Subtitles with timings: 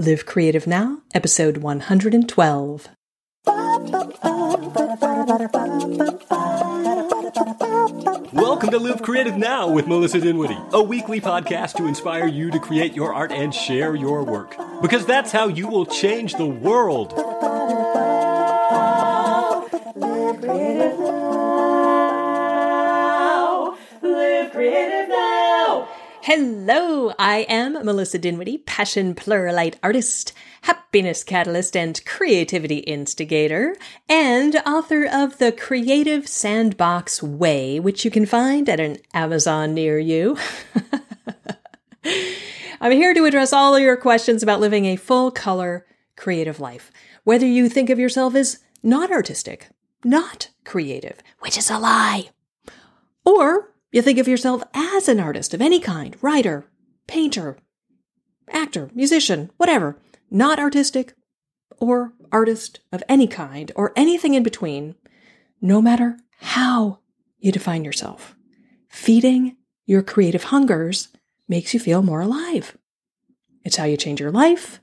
[0.00, 2.88] Live Creative Now, episode 112.
[8.32, 12.60] Welcome to Live Creative Now with Melissa Dinwiddie, a weekly podcast to inspire you to
[12.60, 14.56] create your art and share your work.
[14.80, 17.12] Because that's how you will change the world.
[19.96, 21.36] Live creative now.
[24.00, 24.87] Live creative now.
[26.30, 33.74] Hello, I am Melissa Dinwiddie, passion pluralite artist, happiness catalyst, and creativity instigator,
[34.10, 39.98] and author of The Creative Sandbox Way, which you can find at an Amazon near
[39.98, 40.36] you.
[42.78, 46.92] I'm here to address all your questions about living a full color creative life.
[47.24, 49.70] Whether you think of yourself as not artistic,
[50.04, 52.28] not creative, which is a lie,
[53.24, 56.66] or you think of yourself as an artist of any kind writer,
[57.06, 57.56] painter,
[58.50, 59.98] actor, musician, whatever,
[60.30, 61.14] not artistic,
[61.78, 64.94] or artist of any kind, or anything in between,
[65.60, 66.98] no matter how
[67.38, 68.34] you define yourself.
[68.88, 71.08] Feeding your creative hungers
[71.48, 72.76] makes you feel more alive.
[73.64, 74.80] It's how you change your life,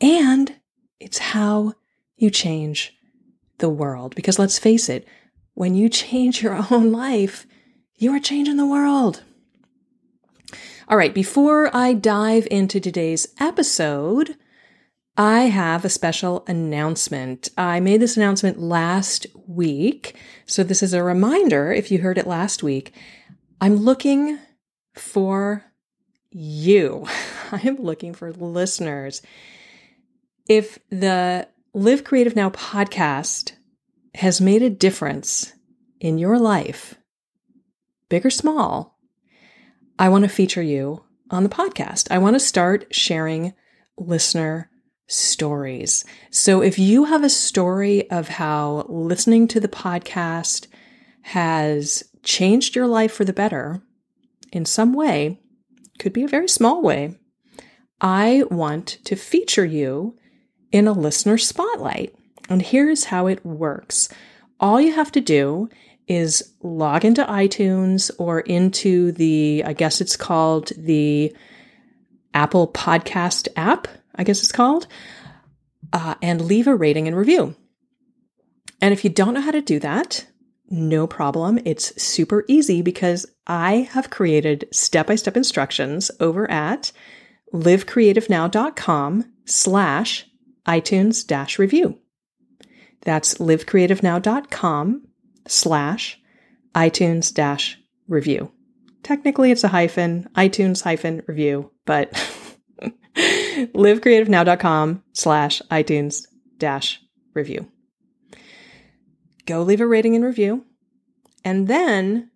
[0.00, 0.56] and
[0.98, 1.74] it's how
[2.16, 2.94] you change
[3.58, 4.14] the world.
[4.14, 5.06] Because let's face it,
[5.54, 7.46] when you change your own life,
[7.96, 9.22] you are changing the world.
[10.88, 14.36] All right, before I dive into today's episode,
[15.16, 17.50] I have a special announcement.
[17.56, 20.16] I made this announcement last week.
[20.46, 22.92] So, this is a reminder if you heard it last week.
[23.60, 24.38] I'm looking
[24.94, 25.64] for
[26.30, 27.06] you.
[27.52, 29.22] I am looking for listeners.
[30.48, 33.52] If the Live Creative Now podcast
[34.14, 35.52] has made a difference
[36.00, 36.96] in your life,
[38.12, 38.98] big or small,
[39.98, 42.08] I want to feature you on the podcast.
[42.10, 43.54] I want to start sharing
[43.96, 44.68] listener
[45.06, 46.04] stories.
[46.30, 50.66] So if you have a story of how listening to the podcast
[51.22, 53.80] has changed your life for the better
[54.52, 55.40] in some way,
[55.98, 57.18] could be a very small way,
[57.98, 60.18] I want to feature you
[60.70, 62.14] in a listener spotlight.
[62.50, 64.10] And here's how it works.
[64.60, 65.70] All you have to do
[66.12, 71.34] is log into iTunes or into the, I guess it's called the
[72.34, 74.86] Apple Podcast app, I guess it's called,
[75.92, 77.56] uh, and leave a rating and review.
[78.80, 80.26] And if you don't know how to do that,
[80.68, 81.58] no problem.
[81.64, 86.92] It's super easy because I have created step by step instructions over at
[87.52, 90.26] livecreativenow.com slash
[90.66, 91.98] iTunes dash review.
[93.02, 95.08] That's livecreativenow.com
[95.46, 96.20] slash
[96.74, 98.50] iTunes dash review.
[99.02, 102.12] Technically, it's a hyphen, iTunes hyphen review, but
[103.16, 106.26] livecreativenow.com slash iTunes
[106.58, 107.00] dash
[107.34, 107.68] review.
[109.46, 110.64] Go leave a rating and review,
[111.44, 112.30] and then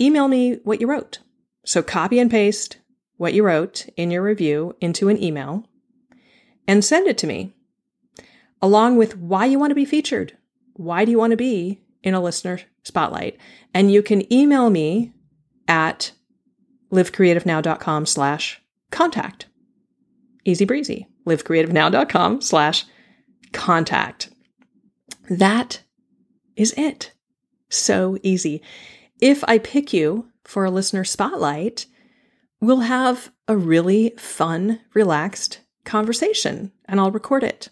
[0.00, 1.18] email me what you wrote.
[1.64, 2.78] So copy and paste
[3.18, 5.66] what you wrote in your review into an email
[6.66, 7.52] and send it to me,
[8.62, 10.38] along with why you want to be featured
[10.80, 13.36] why do you want to be in a listener spotlight?
[13.74, 15.12] And you can email me
[15.68, 16.12] at
[16.90, 19.46] livecreativenow.com slash contact.
[20.46, 21.06] Easy breezy.
[21.26, 22.86] livecreativenow.com slash
[23.52, 24.30] contact.
[25.28, 25.82] That
[26.56, 27.12] is it.
[27.68, 28.62] So easy.
[29.20, 31.84] If I pick you for a listener spotlight,
[32.58, 37.68] we'll have a really fun, relaxed conversation and I'll record it.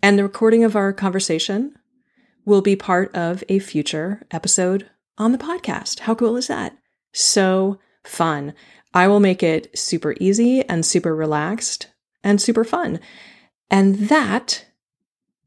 [0.00, 1.74] And the recording of our conversation
[2.48, 4.88] will be part of a future episode
[5.18, 6.00] on the podcast.
[6.00, 6.76] How cool is that?
[7.12, 8.54] So fun.
[8.94, 11.88] I will make it super easy and super relaxed
[12.24, 13.00] and super fun.
[13.70, 14.64] And that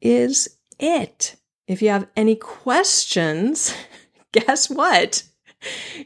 [0.00, 1.34] is it.
[1.66, 3.74] If you have any questions,
[4.32, 5.24] guess what?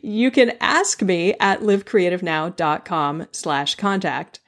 [0.01, 4.41] You can ask me at livecreativenow.com slash contact.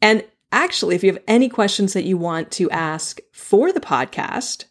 [0.00, 4.64] And actually, if you have any questions that you want to ask for the podcast,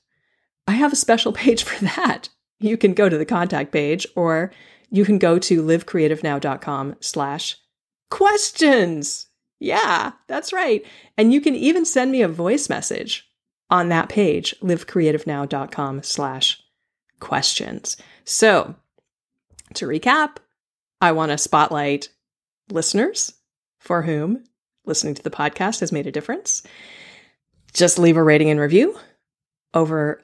[0.69, 2.29] I have a special page for that.
[2.59, 4.51] You can go to the contact page or
[4.91, 7.57] you can go to livecreativenow.com slash
[8.09, 9.27] questions.
[9.59, 10.85] Yeah, that's right.
[11.17, 13.27] And you can even send me a voice message
[13.69, 16.61] on that page, livecreativenow.com slash
[17.19, 17.97] questions.
[18.23, 18.75] So
[19.75, 20.37] to recap,
[21.01, 22.09] I want to spotlight
[22.71, 23.33] listeners
[23.79, 24.43] for whom
[24.85, 26.63] listening to the podcast has made a difference.
[27.73, 28.97] Just leave a rating and review
[29.73, 30.21] over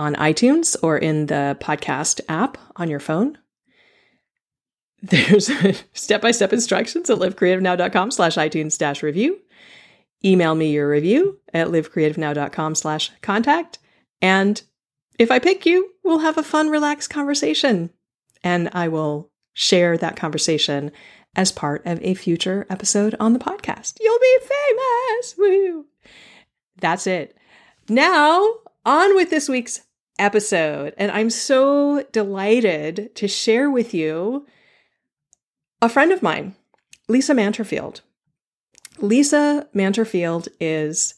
[0.00, 3.36] on iTunes or in the podcast app on your phone.
[5.02, 5.50] There's
[5.92, 9.38] step-by-step instructions at livecreativenow.com slash iTunes dash review.
[10.24, 13.78] email me your review at livecreativenow.com slash contact.
[14.22, 14.62] And
[15.18, 17.90] if I pick you, we'll have a fun, relaxed conversation.
[18.42, 20.92] And I will share that conversation
[21.36, 23.98] as part of a future episode on the podcast.
[24.00, 25.34] You'll be famous.
[25.36, 25.86] Woo!
[26.80, 27.36] That's it.
[27.88, 28.54] Now,
[28.84, 29.82] on with this week's
[30.20, 30.94] episode.
[30.96, 34.46] And I'm so delighted to share with you
[35.82, 36.54] a friend of mine,
[37.08, 38.02] Lisa Manterfield.
[38.98, 41.14] Lisa Manterfield is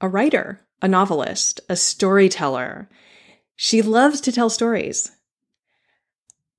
[0.00, 2.88] a writer, a novelist, a storyteller.
[3.54, 5.12] She loves to tell stories.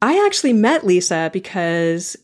[0.02, 2.16] I actually met Lisa because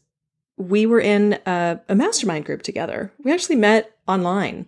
[0.58, 3.12] we were in a, a, mastermind group together.
[3.24, 4.68] We actually met online.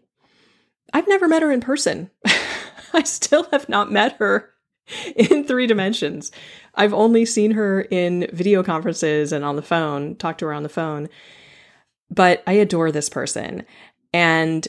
[0.94, 2.10] I've never met her in person.
[2.94, 4.50] I still have not met her
[5.15, 6.31] in three dimensions.
[6.75, 10.63] I've only seen her in video conferences and on the phone, talked to her on
[10.63, 11.09] the phone.
[12.09, 13.65] But I adore this person.
[14.13, 14.67] And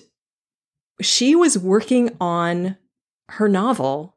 [1.01, 2.77] she was working on
[3.31, 4.17] her novel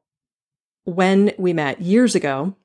[0.84, 2.56] when we met years ago.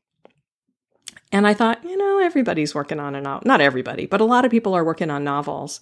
[1.32, 3.46] And I thought, you know, everybody's working on a novel.
[3.46, 5.81] Not everybody, but a lot of people are working on novels.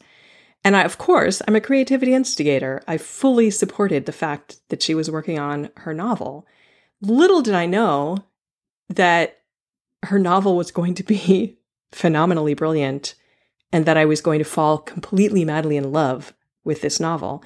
[0.65, 2.83] And I, of course, I'm a creativity instigator.
[2.87, 6.47] I fully supported the fact that she was working on her novel.
[7.01, 8.19] Little did I know
[8.89, 9.39] that
[10.05, 11.59] her novel was going to be
[11.93, 13.15] phenomenally brilliant
[13.73, 16.33] and that I was going to fall completely madly in love
[16.65, 17.43] with this novel.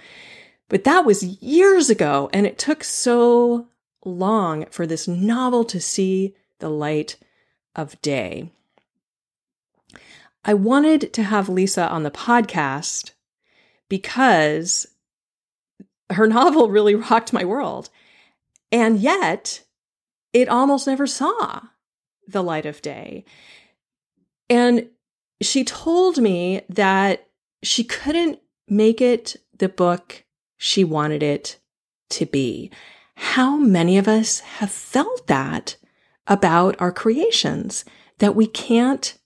[0.68, 3.68] But that was years ago, and it took so
[4.04, 7.16] long for this novel to see the light
[7.76, 8.50] of day.
[10.44, 13.12] I wanted to have Lisa on the podcast
[13.88, 14.86] because
[16.10, 17.90] her novel really rocked my world.
[18.72, 19.62] And yet,
[20.32, 21.60] it almost never saw
[22.26, 23.24] the light of day.
[24.48, 24.88] And
[25.40, 27.28] she told me that
[27.62, 30.24] she couldn't make it the book
[30.56, 31.58] she wanted it
[32.10, 32.70] to be.
[33.16, 35.76] How many of us have felt that
[36.26, 37.84] about our creations,
[38.18, 39.18] that we can't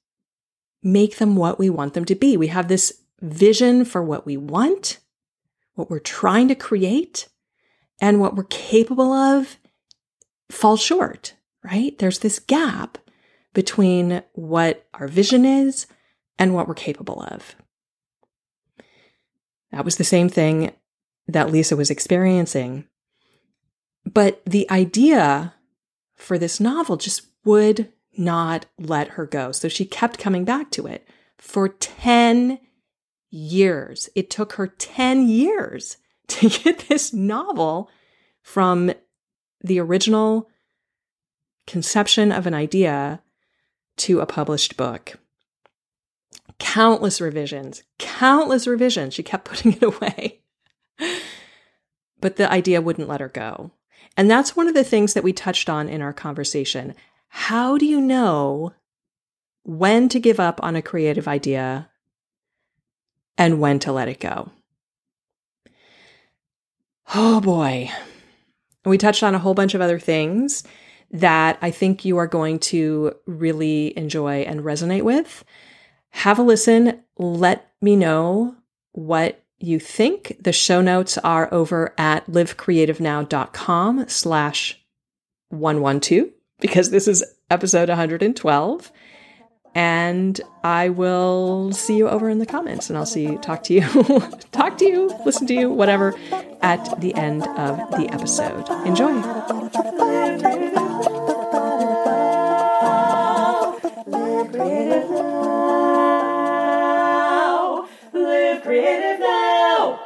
[0.82, 2.36] make them what we want them to be?
[2.36, 4.98] We have this vision for what we want,
[5.74, 7.28] what we're trying to create,
[8.00, 9.56] and what we're capable of
[10.50, 11.34] falls short,
[11.64, 11.96] right?
[11.98, 12.98] There's this gap
[13.54, 15.86] between what our vision is
[16.38, 17.56] and what we're capable of.
[19.72, 20.72] That was the same thing
[21.26, 22.84] that Lisa was experiencing.
[24.04, 25.54] But the idea
[26.14, 29.52] for this novel just would not let her go.
[29.52, 31.08] So she kept coming back to it
[31.38, 32.58] for 10
[33.30, 34.08] years.
[34.14, 35.96] It took her 10 years
[36.28, 37.90] to get this novel
[38.42, 38.92] from
[39.60, 40.48] the original
[41.66, 43.22] conception of an idea
[43.96, 45.18] to a published book.
[46.58, 49.14] Countless revisions, countless revisions.
[49.14, 50.40] She kept putting it away.
[52.20, 53.72] but the idea wouldn't let her go.
[54.16, 56.94] And that's one of the things that we touched on in our conversation.
[57.28, 58.72] How do you know
[59.64, 61.90] when to give up on a creative idea
[63.36, 64.50] and when to let it go?
[67.14, 67.90] Oh boy.
[68.84, 70.62] We touched on a whole bunch of other things
[71.10, 75.44] that I think you are going to really enjoy and resonate with.
[76.10, 77.02] Have a listen.
[77.16, 78.56] Let me know
[78.92, 80.36] what you think.
[80.40, 84.80] The show notes are over at livecreativenow.com slash
[85.50, 86.28] 112
[86.60, 88.92] because this is episode 112.
[89.76, 93.74] And I will see you over in the comments and I'll see you, talk to
[93.74, 93.82] you,
[94.50, 96.14] talk to you, listen to you, whatever,
[96.62, 98.66] at the end of the episode.
[98.86, 99.12] Enjoy.
[108.62, 110.00] creative now.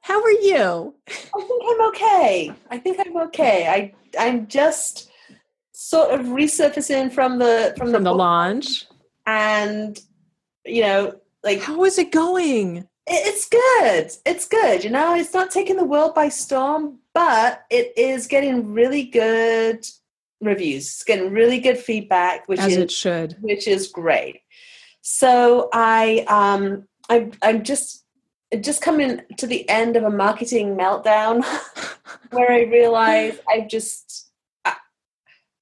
[0.00, 0.94] How are you?
[1.06, 2.52] I think I'm okay.
[2.70, 3.68] I think I'm okay.
[3.68, 5.10] I I'm just
[5.74, 8.86] sort of resurfacing from the from, From the, the launch.
[9.26, 10.00] and
[10.64, 12.88] you know like How is it going?
[13.06, 14.10] it's good.
[14.24, 14.82] It's good.
[14.82, 19.86] You know, it's not taking the world by storm, but it is getting really good
[20.40, 20.84] reviews.
[20.86, 23.36] It's getting really good feedback, which As is it should.
[23.42, 24.40] which is great.
[25.02, 28.06] So I um I I'm just
[28.60, 31.44] just coming to the end of a marketing meltdown
[32.30, 34.30] where I realize I've just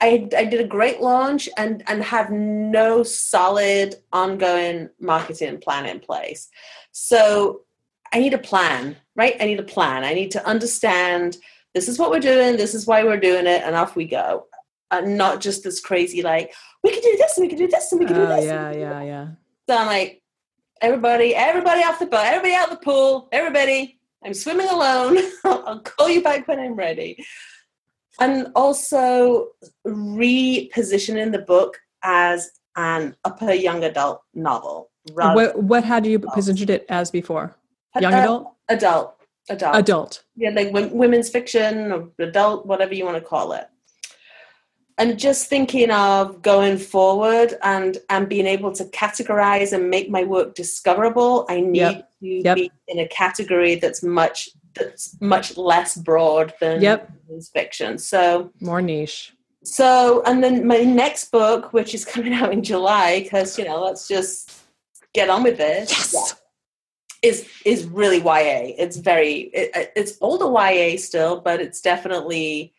[0.05, 6.01] I, I did a great launch and and have no solid ongoing marketing plan in
[6.01, 6.49] place.
[6.91, 7.61] So
[8.13, 9.37] I need a plan, right?
[9.41, 10.05] I need a plan.
[10.05, 11.37] I need to understand
[11.75, 14.47] this is what we're doing, this is why we're doing it, and off we go.
[14.91, 17.93] And not just this crazy like we could do this and we could do this
[17.93, 18.45] and we could do Oh, this.
[18.51, 19.27] and yeah, yeah, yeah.
[19.69, 20.21] so I'm like,
[20.83, 24.01] everybody, everybody off the boat, everybody out the pool, everybody.
[24.25, 25.17] I'm swimming alone.
[25.45, 27.25] I'll call you back when I'm ready.
[28.21, 29.49] And also
[29.87, 34.91] repositioning the book as an upper young adult novel.
[35.15, 36.35] What what had you adults.
[36.35, 37.57] positioned it as before?
[37.99, 38.55] Young uh, adult?
[38.69, 39.15] Adult.
[39.51, 39.77] Adult.
[39.77, 40.25] Adult.
[40.37, 43.67] yeah, like wom- women's fiction or adult, whatever you want to call it.
[44.99, 50.23] And just thinking of going forward and and being able to categorize and make my
[50.25, 52.11] work discoverable, I need Yep.
[52.21, 52.57] to Yep.
[52.57, 57.11] be in a category that's much that's much less broad than Yep.
[57.53, 57.99] fiction.
[57.99, 59.33] So More niche.
[59.65, 63.83] so and then my next book, which is coming out in July, because you know,
[63.83, 64.53] let's just
[65.15, 65.91] get on with this.
[65.91, 66.35] Yes.
[67.23, 68.75] Is is really YA.
[68.79, 72.73] It's very it, it's older YA still, but it's definitely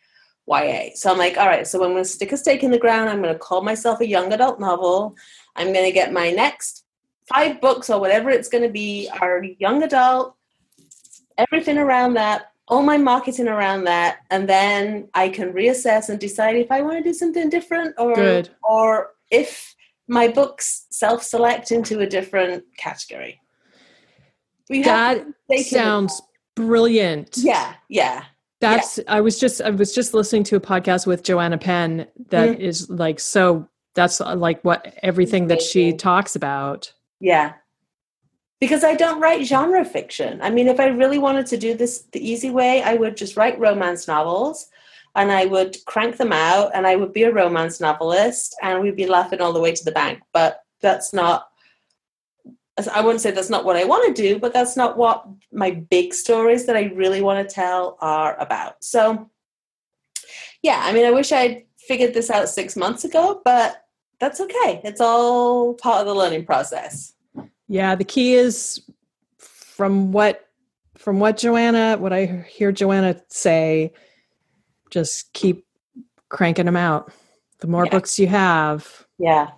[0.47, 0.89] YA.
[0.95, 1.65] So I'm like, all right.
[1.65, 3.09] So I'm going to stick a stake in the ground.
[3.09, 5.15] I'm going to call myself a young adult novel.
[5.55, 6.85] I'm going to get my next
[7.27, 10.35] five books or whatever it's going to be are young adult.
[11.37, 16.55] Everything around that, all my marketing around that, and then I can reassess and decide
[16.57, 18.49] if I want to do something different or Good.
[18.63, 19.75] or if
[20.07, 23.41] my books self-select into a different category.
[24.69, 25.25] We That
[25.65, 26.21] sounds
[26.55, 27.37] brilliant.
[27.37, 28.25] yeah, yeah.
[28.63, 32.59] That's I was just I was just listening to a podcast with Joanna Penn that
[32.59, 32.95] is Mm-hmm.
[32.97, 36.93] like so that's uh, like what everything that she talks about.
[37.19, 37.53] Yeah.
[38.59, 40.41] Because I don't write genre fiction.
[40.41, 43.35] I mean, if I really wanted to do this the easy way, I would just
[43.35, 44.67] write romance novels
[45.15, 48.95] and I would crank them out and I would be a romance novelist and we'd
[48.95, 50.21] be laughing all the way to the bank.
[50.31, 51.49] But that's not,
[52.91, 55.71] I wouldn't say that's not what I want to do, but that's not what my
[55.71, 58.83] big stories that I really want to tell are about.
[58.83, 59.29] So,
[60.63, 63.83] yeah, I mean, I wish I'd figured this out six months ago, but
[64.19, 64.81] that's okay.
[64.83, 67.13] It's all part of the learning process.
[67.67, 68.81] Yeah, the key is
[69.37, 70.47] from what
[70.97, 73.91] from what Joanna what I hear Joanna say
[74.89, 75.65] just keep
[76.29, 77.11] cranking them out.
[77.59, 77.91] The more Yeah.
[77.91, 79.51] books you have, Yeah.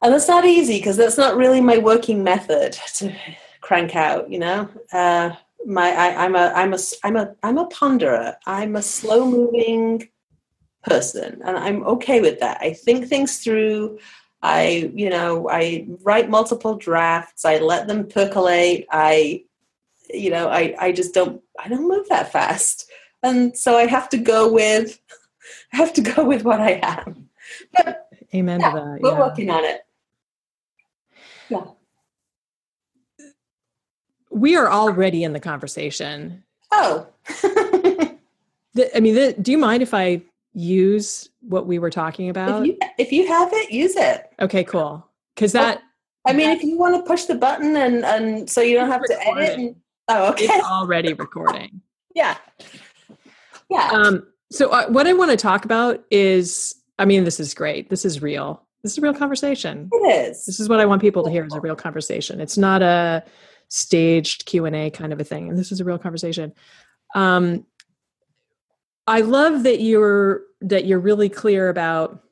[0.00, 3.14] And that's not easy because that's not really my working method to
[3.60, 4.68] crank out, you know.
[4.92, 5.32] Uh,
[5.66, 8.36] my I, I'm a I'm a I'm a I'm a ponderer.
[8.46, 10.08] I'm a slow moving
[10.84, 12.58] person, and I'm okay with that.
[12.60, 13.98] I think things through.
[14.40, 17.44] I you know I write multiple drafts.
[17.44, 18.86] I let them percolate.
[18.90, 19.44] I
[20.12, 22.88] you know I I just don't I don't move that fast,
[23.22, 25.00] and so I have to go with
[25.72, 27.16] I have to go with what I have.
[27.74, 29.00] But amen yeah, to that.
[29.00, 29.18] we're yeah.
[29.18, 29.80] working on it.
[34.30, 36.44] We are already in the conversation.
[36.70, 37.06] Oh,
[38.74, 42.62] The- I mean, the, do you mind if I use what we were talking about?
[42.62, 44.30] if you if you have it, use it.
[44.40, 45.04] okay, cool.
[45.34, 45.82] Because that
[46.26, 49.02] I mean, if you want to push the button and and so you don't have
[49.04, 49.58] to edit.
[49.58, 49.76] And,
[50.08, 50.44] oh, okay.
[50.44, 51.80] it's already recording.
[52.14, 52.36] Yeah.
[53.70, 53.90] Yeah.
[53.92, 57.90] Um, so uh, what I want to talk about is, I mean, this is great.
[57.90, 58.66] This is real.
[58.88, 59.90] This is a real conversation.
[59.92, 60.46] it is.
[60.46, 62.40] This is what I want people to hear is a real conversation.
[62.40, 63.22] It's not a
[63.68, 65.50] staged Q and A kind of a thing.
[65.50, 66.54] And this is a real conversation.
[67.14, 67.66] Um,
[69.06, 72.22] I love that you're that you're really clear about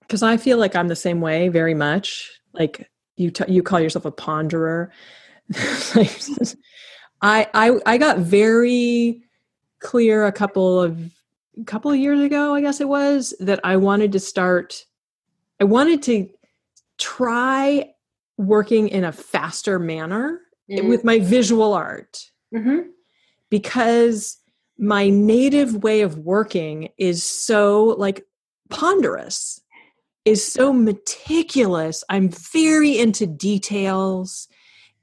[0.00, 2.28] because I feel like I'm the same way very much.
[2.52, 4.88] Like you, t- you call yourself a ponderer.
[7.22, 9.22] I, I, I got very
[9.78, 11.12] clear a couple of
[11.56, 14.84] a couple of years ago, I guess it was, that I wanted to start.
[15.60, 16.28] I wanted to
[16.98, 17.90] try
[18.38, 20.40] working in a faster manner
[20.88, 22.88] with my visual art Mhm.
[23.50, 24.38] because
[24.78, 28.24] my native way of working is so like
[28.70, 29.60] ponderous
[30.24, 32.04] is so meticulous.
[32.08, 34.48] I'm very into details.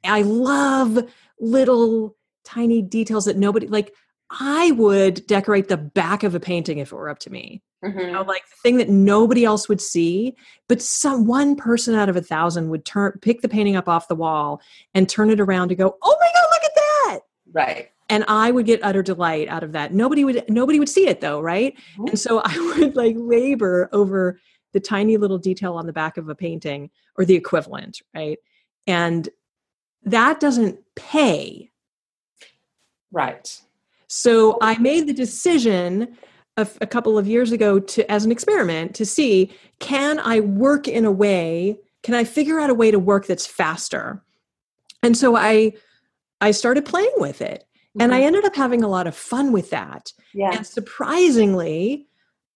[0.03, 1.07] I love
[1.39, 3.93] little tiny details that nobody like
[4.31, 7.89] i would decorate the back of a painting if it were up to me you
[7.89, 8.11] Mhm.
[8.13, 10.35] know, like the thing that nobody else would see,
[10.67, 14.07] but some one person out of a thousand would turn pick the painting up off
[14.07, 14.61] the wall
[14.93, 17.19] and turn it around to go, "Oh my god, look at that!"
[17.51, 17.91] Right.
[18.09, 19.93] And I would get utter delight out of that.
[19.93, 21.77] Nobody would nobody would see it though, right?
[21.97, 22.09] Mhm.
[22.09, 24.39] And so I would like labor over
[24.73, 28.39] the tiny little detail on the back of a painting or the equivalent, right?
[28.85, 29.29] And
[30.03, 31.69] that doesn't pay.
[33.11, 33.61] Right.
[34.07, 36.17] So I made the decision
[36.57, 40.87] a, a couple of years ago to as an experiment to see can I work
[40.87, 44.23] in a way can I figure out a way to work that's faster.
[45.03, 45.73] And so I
[46.41, 47.63] I started playing with it
[47.99, 48.25] and I Mhm.
[48.25, 50.11] ended up having a lot of fun with that.
[50.33, 50.51] yeah.
[50.57, 52.07] And surprisingly,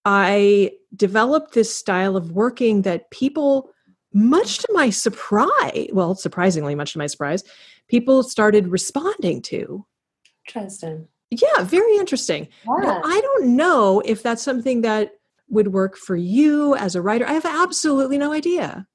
[0.05, 3.71] I developed this style of working that people
[4.13, 7.43] much to my surprise, well, surprisingly much to my surprise,
[7.87, 9.85] people started responding to.
[10.47, 11.07] Interesting.
[11.31, 12.49] Yeah, very interesting.
[12.67, 15.13] Now, I don't know if that's something that
[15.49, 17.25] would work for you as a writer.
[17.25, 18.85] I have absolutely no idea.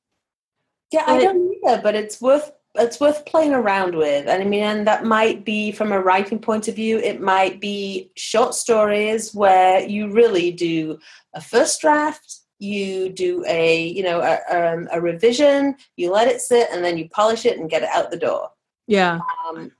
[0.92, 4.28] Yeah, I don't either, but it's worth it's worth playing around with.
[4.28, 6.98] And I mean, and that might be from a writing point of view.
[6.98, 10.98] It might be short stories where you really do
[11.34, 16.40] a first draft, you do a you know a, um, a revision, you let it
[16.40, 18.50] sit, and then you polish it and get it out the door.
[18.86, 19.20] Yeah.
[19.48, 19.72] Um,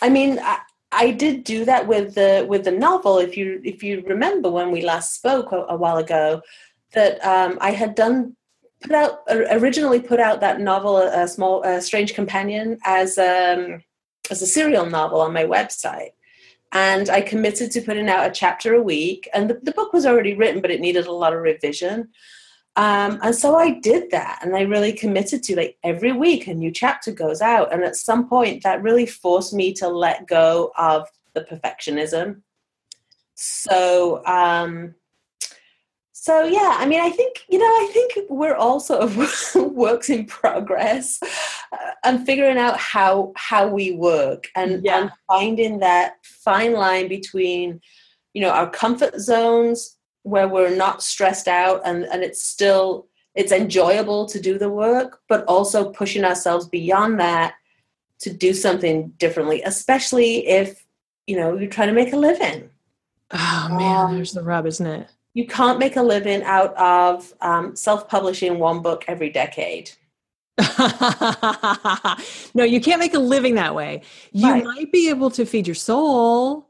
[0.00, 0.60] I mean, I,
[0.92, 3.18] I did do that with the with the novel.
[3.18, 6.42] If you if you remember when we last spoke a, a while ago,
[6.92, 8.36] that um, I had done
[8.80, 13.82] put out originally put out that novel, a, small a strange companion, as um,
[14.30, 16.10] as a serial novel on my website.
[16.72, 19.28] And I committed to putting out a chapter a week.
[19.34, 22.10] And the, the book was already written, but it needed a lot of revision.
[22.80, 26.54] Um, and so I did that, and I really committed to like every week a
[26.54, 27.74] new chapter goes out.
[27.74, 32.40] And at some point, that really forced me to let go of the perfectionism.
[33.34, 34.94] So, um,
[36.12, 40.08] so yeah, I mean, I think you know, I think we're all sort of works
[40.08, 45.02] in progress, uh, and figuring out how how we work and, Yeah.
[45.02, 47.82] and finding that fine line between,
[48.32, 53.52] you know, our comfort zones where we're not stressed out and and it's still it's
[53.52, 57.54] enjoyable to do the work, but also pushing ourselves beyond that
[58.20, 60.84] to do something differently, especially if
[61.26, 62.68] you know you're trying to make a living
[63.32, 65.08] Oh man, Um, there's the rub, isn't it?
[65.34, 69.90] you can't make a living out of um, self-publishing one book every decade
[72.54, 74.02] no, you can't make a living that way.
[74.32, 74.64] You Right.
[74.64, 76.68] might be able to feed your soul,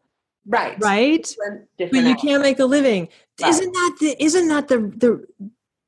[0.51, 1.23] right right?
[1.23, 2.21] Different, But you hours.
[2.23, 3.09] can't make a living.
[3.41, 3.49] Right.
[3.51, 5.27] Isn't that the isn't that the the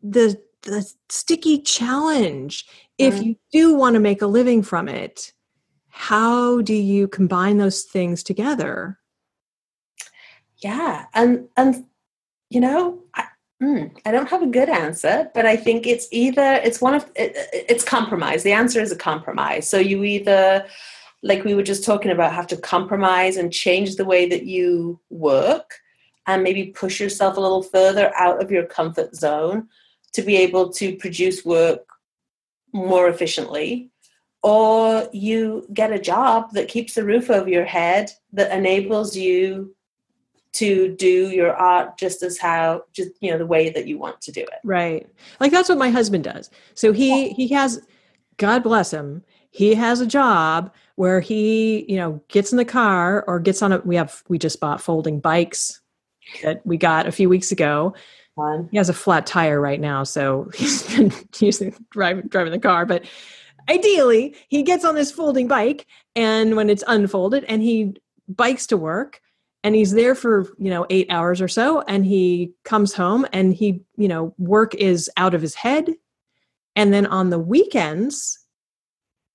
[0.02, 2.66] the the sticky challenge?
[2.99, 3.25] If Mhm.
[3.25, 5.33] you do want to make a living from it,
[5.88, 8.99] how do you combine those things together?
[10.59, 11.84] yeah and and
[12.50, 13.25] you know I,
[13.63, 17.10] mm, I don't have a good answer but i think it's either it's one of
[17.17, 20.65] it, it's compromise the answer is a compromise so you either
[21.23, 25.00] like we were just talking about have to compromise and change the way that you
[25.11, 25.75] work
[26.26, 29.69] and maybe push yourself a little further out of your comfort zone
[30.13, 31.87] to be able to produce work
[32.73, 33.91] more efficiently
[34.43, 39.75] or you get a job that keeps the roof over your head that enables you
[40.52, 44.21] to do your art just as how just you know the way that you want
[44.21, 45.08] to do it Right.
[45.41, 46.50] Like that's what my husband does.
[46.75, 47.80] So he he has
[48.37, 49.25] God bless him.
[49.50, 53.73] He has a job where he, you know, gets in the car or gets on
[53.73, 55.81] a we have we just bought folding bikes
[56.43, 57.95] that we got a few weeks ago.
[58.37, 58.69] Fun.
[58.71, 62.87] He has a flat tire right now, so he's been using driving driving the car,
[62.87, 63.05] but
[63.69, 67.95] ideally, he gets on this folding bike and when it's unfolded and he
[68.28, 69.21] bikes to work
[69.65, 73.55] and he's there for you know eight hours or so and he comes home and
[73.55, 75.91] he you know work is out of his head
[76.76, 78.39] and then on the weekends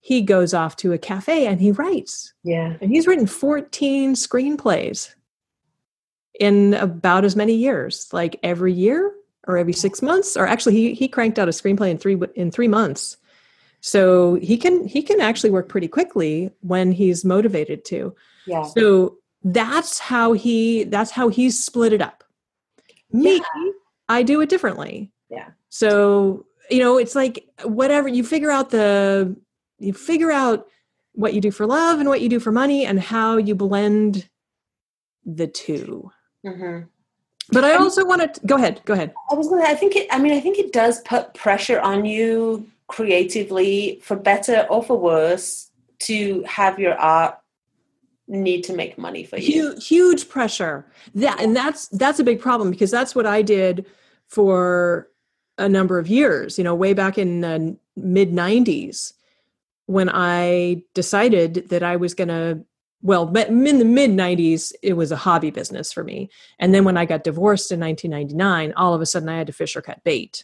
[0.07, 5.13] he goes off to a cafe and he writes yeah and he's written 14 screenplays
[6.39, 9.11] in about as many years like every year
[9.47, 12.51] or every six months or actually he, he cranked out a screenplay in three in
[12.51, 13.17] three months
[13.81, 18.15] so he can he can actually work pretty quickly when he's motivated to
[18.45, 19.17] yeah so
[19.53, 22.23] that's how he that's how he's split it up.
[23.11, 23.41] Me,
[24.09, 25.11] I do it differently.
[25.29, 25.49] Yeah.
[25.69, 29.35] So, you know, it's like whatever you figure out the
[29.79, 30.67] you figure out
[31.13, 34.29] what you do for love and what you do for money and how you blend
[35.25, 36.11] the two.
[36.45, 36.79] hmm
[37.51, 39.13] But I also want to go ahead, go ahead.
[39.31, 42.05] i was gonna i think it i mean i think it does put pressure on
[42.05, 47.37] you creatively for better or for worse to have your art
[48.29, 50.85] need to make money for you huge, huge pressure
[51.15, 53.85] that and that's that's a big problem because that's what i did
[54.27, 55.09] for
[55.57, 59.13] a number of years you know way back in the mid 90s
[59.87, 62.63] when i decided that i was going to
[63.01, 66.29] well in the mid 90s it was a hobby business for me.
[66.59, 69.53] And then when i got divorced in 1999 all of a sudden i had to
[69.53, 70.43] fish or cut bait.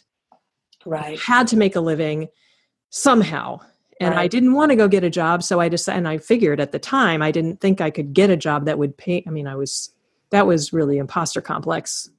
[0.86, 1.18] Right.
[1.18, 2.28] had to make a living
[2.90, 3.60] somehow.
[4.00, 6.60] And i didn't want to go get a job so i decided and i figured
[6.60, 9.30] at the time i didn't think i could get a job that would pay i
[9.30, 9.94] mean i was
[10.30, 12.10] that was really imposter complex.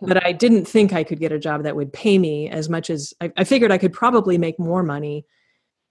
[0.00, 0.08] Hmm.
[0.08, 2.90] But i didn't think i could get a job that would pay me as much
[2.90, 5.24] as i, I figured i could probably make more money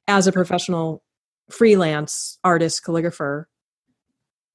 [0.07, 1.03] as a professional
[1.49, 3.45] freelance artist calligrapher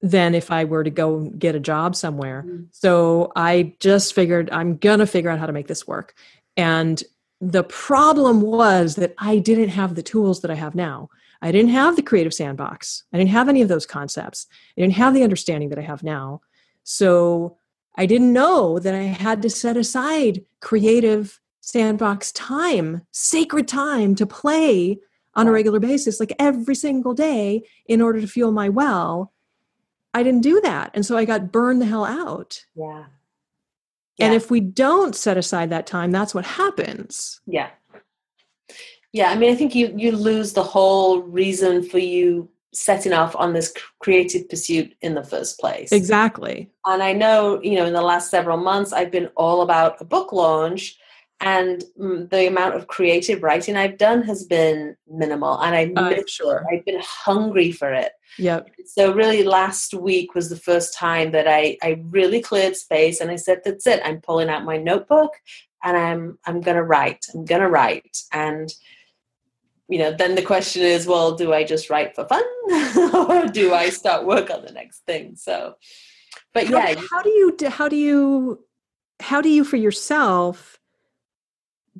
[0.01, 2.67] than if i were to go get a job somewhere Mhm.
[2.71, 6.13] so i just figured i'm gonna figure out how to make this work
[6.55, 7.03] and
[7.39, 11.09] the problem was that I didn't have the tools that I have now.
[11.39, 13.03] I didn't have the creative sandbox.
[13.13, 14.47] I didn't have any of those concepts.
[14.75, 16.41] I didn't have the understanding that I have now.
[16.83, 17.55] So
[17.95, 24.25] I didn't know that I had to set aside creative sandbox time, sacred time to
[24.25, 24.97] play
[25.37, 29.31] on a regular basis, like every single day, in order to fuel my well.
[30.13, 30.91] I didn't do that.
[30.93, 32.65] And so I got burned the hell out.
[32.75, 33.05] Yeah.
[34.19, 37.39] And if we don't set aside that time, that's what happens.
[37.45, 37.69] Yeah.
[39.13, 43.35] Yeah, I mean, I think you you lose the whole reason for you setting off
[43.35, 45.91] on this creative pursuit in the first place.
[45.91, 46.69] Exactly.
[46.85, 50.05] And I know, you know, in the last several months, I've been all about a
[50.05, 50.97] book launch,
[51.39, 56.65] and the amount of creative writing I've done has been minimal, and I I'm sure.
[56.71, 58.13] I've been hungry for it.
[58.39, 58.69] Yep.
[58.85, 63.29] So really, last week was the first time that I I really cleared space, and
[63.29, 64.01] I said, "That's it.
[64.03, 65.31] I'm pulling out my notebook,
[65.83, 67.25] and I'm I'm gonna write.
[67.33, 68.73] I'm gonna write." And
[69.89, 72.43] you know, then the question is, well, do I just write for fun,
[73.13, 75.35] or do I start work on the next thing?
[75.35, 75.75] So,
[76.53, 78.65] but How, yeah, how do you how do you
[79.19, 80.77] how do you for yourself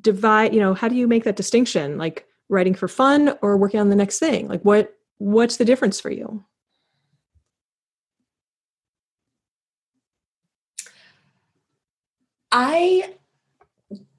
[0.00, 3.80] divide, you know, how do you make that distinction like writing for fun or working
[3.80, 4.48] on the next thing?
[4.48, 6.44] Like what what's the difference for you?
[12.50, 13.14] I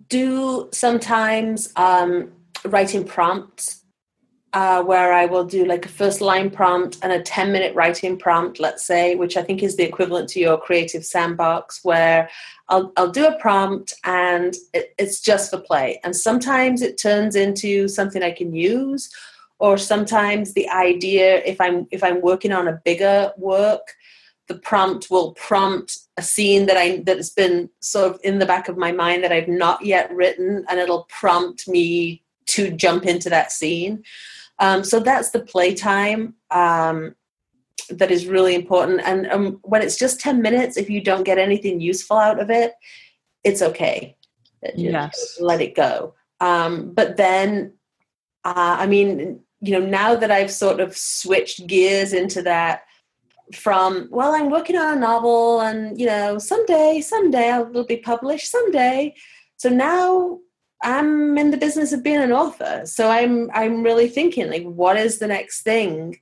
[0.07, 2.31] do sometimes um,
[2.65, 3.83] writing prompts
[4.53, 8.17] uh, where I will do like a first line prompt and a 10 minute writing
[8.17, 12.29] prompt, let's say, which I think is the equivalent to your creative sandbox, where
[12.67, 15.99] I'll, I'll do a prompt and it, it's just for play.
[16.03, 19.09] And sometimes it turns into something I can use,
[19.59, 23.95] or sometimes the idea, if I'm if I'm working on a bigger work,
[24.47, 28.69] the prompt will prompt a scene that I that's been sort of in the back
[28.69, 33.29] of my mind that I've not yet written, and it'll prompt me to jump into
[33.29, 34.03] that scene.
[34.59, 37.15] Um, so that's the playtime um,
[37.89, 39.01] that is really important.
[39.03, 42.49] And um, when it's just ten minutes, if you don't get anything useful out of
[42.49, 42.73] it,
[43.43, 44.17] it's okay.
[44.75, 45.37] Yes.
[45.39, 46.13] let it go.
[46.41, 47.73] Um, but then,
[48.43, 52.83] uh, I mean, you know, now that I've sort of switched gears into that
[53.53, 57.97] from well i'm working on a novel and you know someday someday i will be
[57.97, 59.13] published someday
[59.57, 60.37] so now
[60.83, 64.97] i'm in the business of being an author so i'm i'm really thinking like what
[64.97, 66.19] is the next thing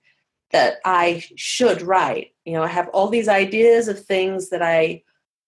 [0.52, 5.02] that i should write you know i have all these ideas of things that i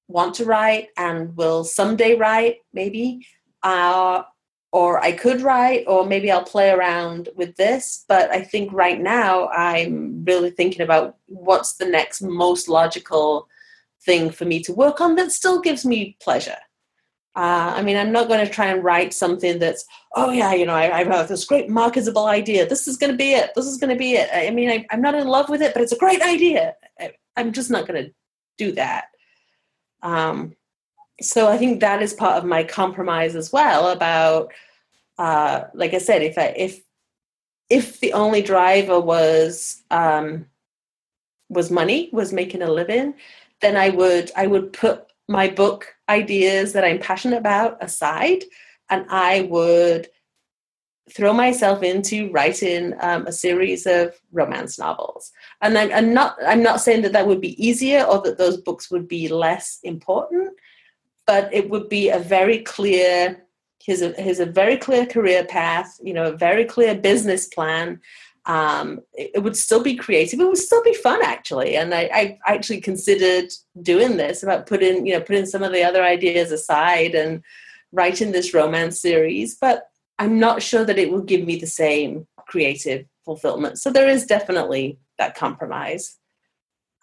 [0.07, 3.25] want to write and will someday write maybe
[3.63, 4.23] uh,
[4.71, 8.05] or I could write, or maybe I'll play around with this.
[8.07, 13.47] But I think right now I'm really thinking about what's the next most logical
[14.05, 16.57] thing for me to work on that still gives me pleasure.
[17.35, 20.65] Uh, I mean, I'm not going to try and write something that's, oh yeah, you
[20.65, 22.67] know, I, I have this great marketable idea.
[22.67, 23.51] This is going to be it.
[23.55, 24.29] This is going to be it.
[24.33, 26.75] I mean, I, I'm not in love with it, but it's a great idea.
[26.99, 28.11] I, I'm just not going to
[28.57, 29.05] do that.
[30.01, 30.55] Um,
[31.21, 34.51] so I think that is part of my compromise as well about
[35.19, 36.81] uh, like I said, if I if
[37.69, 40.45] if the only driver was um,
[41.49, 43.13] was money, was making a living,
[43.61, 48.43] then I would I would put my book ideas that I'm passionate about aside,
[48.89, 50.09] and I would
[51.11, 55.31] throw myself into writing um, a series of romance novels.
[55.61, 58.91] And I'm, not I'm not saying that that would be easier or that those books
[58.91, 60.51] would be less important,
[61.25, 63.43] but it would be a very clear
[63.81, 67.99] here's a here's a very clear career path you know a very clear business plan
[68.45, 70.39] um, it, it would still be creative.
[70.39, 71.75] It would still be fun actually.
[71.75, 75.83] And I, I actually considered doing this about putting you know putting some of the
[75.83, 77.43] other ideas aside and
[77.91, 79.55] writing this romance series.
[79.55, 79.83] But
[80.19, 83.77] i'm not sure that it will give me the same creative fulfillment.
[83.79, 86.17] So there is definitely that compromise.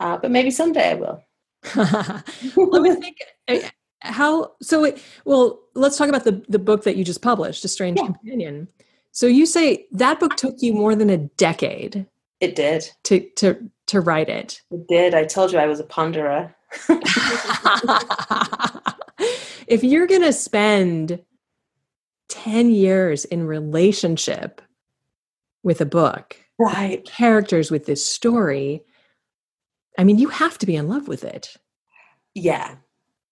[0.01, 1.23] Uh, but maybe someday i will.
[1.75, 3.17] Let me think
[3.49, 3.59] uh,
[4.01, 7.69] how so it, well let's talk about the the book that you just published a
[7.69, 8.07] strange Yeah.
[8.07, 8.69] companion
[9.17, 12.05] so you say that book took you more than a decade
[12.41, 12.91] it did.
[13.05, 14.61] to to to write it.
[14.71, 15.15] It did.
[15.15, 16.55] I told you i was a ponderer.
[19.67, 21.21] If you're going to spend
[22.29, 24.61] 10 years in relationship
[25.65, 27.05] with a book right.
[27.05, 28.83] characters with this story
[29.99, 31.55] i mean you have to be in love with it.
[32.35, 32.77] Yeah,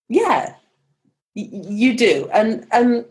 [0.08, 0.54] yeah,
[1.36, 3.04] Y- you do, and um,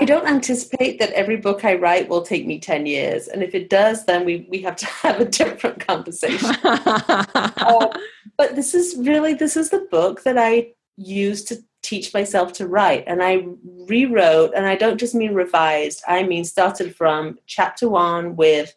[0.00, 3.54] I don't anticipate that every book I write will take me ten years, and if
[3.54, 6.50] it does, then we we have to have a different conversation.
[6.64, 7.88] Uh,
[8.36, 12.66] but this is really this is the book that I use to teach myself to
[12.66, 13.04] write.
[13.06, 13.46] And I
[13.88, 18.72] rewrote, and I don't just mean revised, I mean started from chapter one with,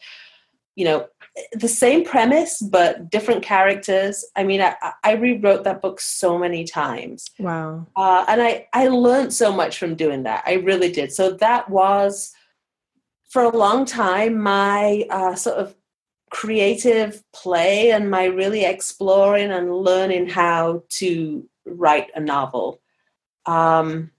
[0.75, 1.07] you know,
[1.53, 4.23] the same premise but different characters.
[4.35, 7.29] I mean, I, I rewrote that book so many times.
[7.39, 7.87] Wow.
[7.95, 10.43] Uh, and I, I learned so much from doing that.
[10.45, 11.11] I really did.
[11.11, 12.33] So that was,
[13.29, 15.75] for a long time, my uh, sort of
[16.29, 22.81] creative play and my really exploring and learning how to write a novel.
[23.45, 24.11] Um,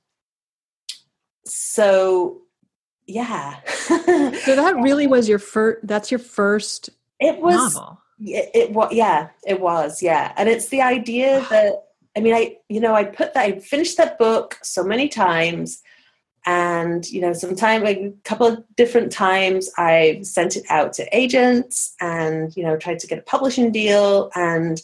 [1.47, 2.43] so,
[3.07, 3.61] yeah.
[3.65, 8.01] so that really was your first, that's your first it was novel.
[8.21, 10.33] it, it was yeah it was yeah.
[10.37, 11.85] And it's the idea that
[12.17, 15.83] i mean i you know i put that i finished that book so many times.
[16.49, 21.17] And you know sometime like a couple of different times i sent it out to
[21.17, 24.81] agents and you know tried to get a publishing deal and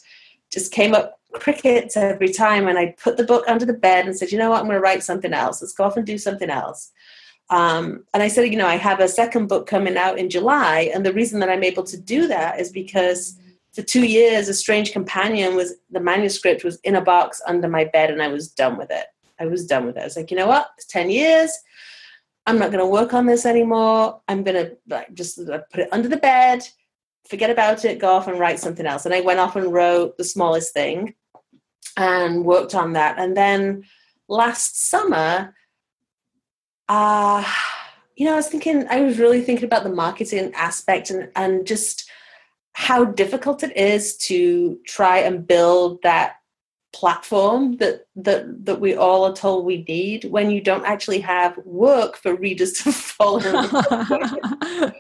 [0.51, 2.67] just came up crickets every time.
[2.69, 4.61] And i put the book under the bed and said you know what?
[4.61, 5.63] I'm going to write something else.
[5.63, 6.91] Let's go off and do something else
[7.53, 10.91] um, and I said, you know, I have a second book coming out in July.
[10.95, 13.39] And the reason that I'm able to do that is because
[13.75, 17.85] for two years, A Strange Companion was the manuscript was in a box under my
[17.85, 19.05] bed and I was done with it.
[19.39, 20.01] I was done with it.
[20.01, 20.71] I was like, you know what?
[20.79, 21.53] It's 10 years.
[22.47, 24.23] I'm not going to work on this anymore.
[24.29, 26.67] I'm going to like, just put it under the bed,
[27.29, 29.05] forget about it, go off and write something else.
[29.05, 31.15] And I went off and wrote The Smallest Thing
[31.99, 33.19] and worked on that.
[33.19, 33.85] And then
[34.27, 35.55] last summer,
[36.89, 37.45] uh,
[38.17, 41.67] you know, I was thinking, I was really thinking about the marketing aspect and, and
[41.67, 42.11] just
[42.75, 46.37] how difficult it is to try and build that
[46.93, 51.57] platform that that that we all are told we need when you don't actually have
[51.65, 53.41] work for readers to follow.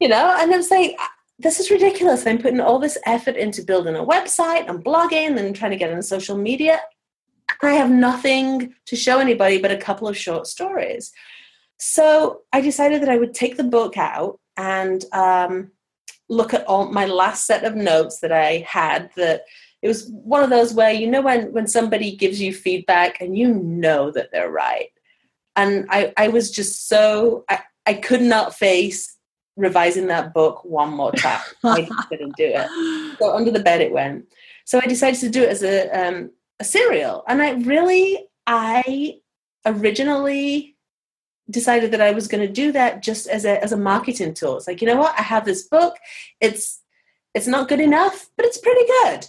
[0.00, 0.96] You know and i'm saying
[1.42, 2.26] this is ridiculous.
[2.26, 5.92] I'm putting all this effort into building a website and blogging and trying to get
[5.92, 6.80] on social media
[7.62, 11.12] i have nothing to show anybody but a couple of short stories
[11.84, 15.72] so I decided that I would take the book out and um,
[16.28, 19.10] look at all my last set of notes that I had.
[19.16, 19.42] That
[19.82, 23.36] it was one of those where you know when when somebody gives you feedback and
[23.36, 24.90] you know that they're right.
[25.56, 29.16] And I, I was just so I, I could not face
[29.56, 31.42] revising that book one more time.
[31.64, 33.18] I couldn't do it.
[33.18, 34.26] So under the bed it went.
[34.66, 39.20] So I decided to do it as a um, a serial, and I really I
[39.64, 40.76] originally
[41.50, 44.56] decided that I was going to do that just as a as a marketing tool.
[44.56, 45.18] It's like, you know what?
[45.18, 45.96] I have this book.
[46.40, 46.80] It's
[47.34, 49.26] it's not good enough, but it's pretty good.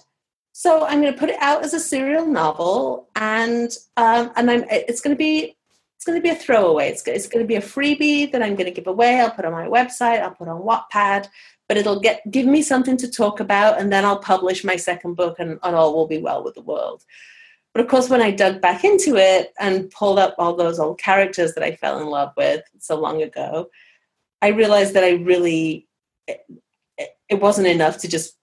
[0.51, 4.65] So I'm going to put it out as a serial novel, and um, and I'm
[4.69, 5.55] it's going to be
[5.95, 6.89] it's going to be a throwaway.
[6.89, 9.19] It's it's going to be a freebie that I'm going to give away.
[9.19, 10.21] I'll put on my website.
[10.21, 11.27] I'll put on Wattpad,
[11.73, 15.15] but it'll get give me something to talk about, and then I'll publish my second
[15.15, 17.03] book, and, and all will be well with the world.
[17.73, 20.99] But of course, when I dug back into it and pulled up all those old
[20.99, 23.71] characters that I fell in love with so long ago,
[24.39, 25.87] I realized that I really,
[26.27, 26.45] it,
[27.27, 28.37] it wasn't enough to just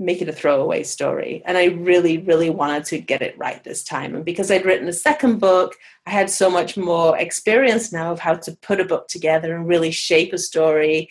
[0.00, 1.42] make it a throwaway story.
[1.44, 4.16] And I really, really wanted to get it right this time.
[4.16, 5.76] And because I'd written a second book,
[6.08, 9.68] I had so much more experience now of how to put a book together and
[9.68, 11.08] really shape a story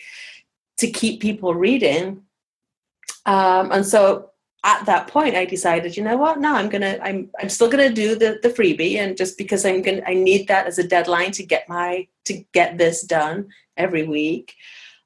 [0.78, 2.22] to keep people reading.
[3.26, 4.32] Um, and so
[4.64, 6.38] at that point i decided you know what?
[6.38, 9.82] No i'm gonna i'm i'm still gonna do the the freebie and just because i'm
[9.82, 14.04] gonna i need that as a deadline to get my to get this done every
[14.04, 14.54] week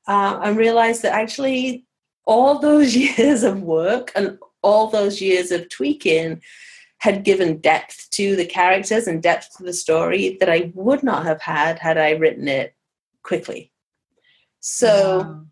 [0.08, 1.84] uh, realized that actually
[2.26, 6.42] all those years of work and all those years of tweaking
[6.98, 11.24] had given depth to the characters and depth to the story that i would not
[11.24, 12.74] have had had i written it
[13.22, 13.72] quickly.
[14.60, 15.46] So wow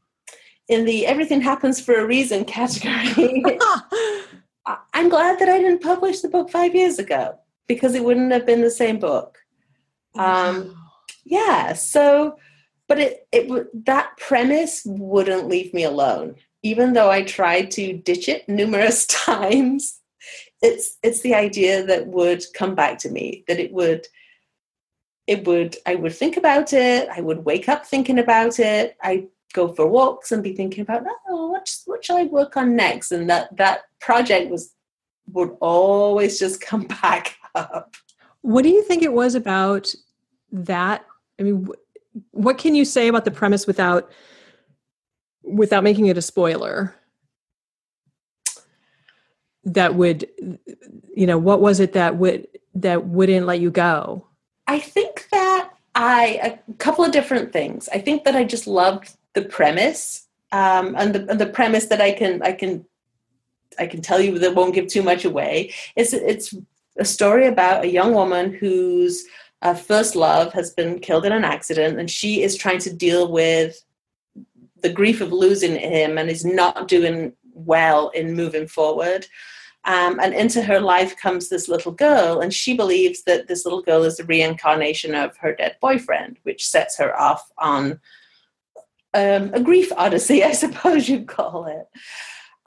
[0.68, 3.44] in the everything happens for a reason category.
[4.94, 8.46] I'm glad that I didn't publish the book five years ago because it wouldn't have
[8.46, 9.38] been the same book.
[10.16, 10.74] Um,
[11.24, 12.38] yeah, so,
[12.88, 18.28] but it, it that premise wouldn't leave me alone, even though I tried to ditch
[18.28, 20.00] it numerous times.
[20.62, 24.06] It's it's the idea that would come back to me that it would
[25.26, 27.08] it would I would think about it.
[27.10, 28.96] I would wake up thinking about it.
[29.02, 32.76] I go for walks and be thinking about oh what what shall I work on
[32.76, 34.74] next and that that project was
[35.32, 37.94] would always just come back up.
[38.42, 39.94] What do you think it was about
[40.52, 41.06] that?
[41.40, 41.66] I mean,
[42.30, 44.10] what can you say about the premise without
[45.42, 46.94] without making it a spoiler?
[49.64, 50.28] That would,
[51.16, 54.26] you know, what was it that would that wouldn't let you go?
[54.66, 57.88] I think that I a couple of different things.
[57.92, 62.00] I think that I just loved the premise um, and, the, and the premise that
[62.00, 62.84] I can I can
[63.78, 65.72] I can tell you that won't give too much away.
[65.96, 66.54] It's it's
[66.96, 69.24] a story about a young woman whose
[69.62, 73.32] uh, first love has been killed in an accident, and she is trying to deal
[73.32, 73.84] with
[74.82, 79.26] the grief of losing him and is not doing well in moving forward.
[79.86, 83.82] Um, and into her life comes this little girl, and she believes that this little
[83.82, 88.00] girl is the reincarnation of her dead boyfriend, which sets her off on
[89.14, 91.86] um, a grief odyssey, I suppose you'd call it.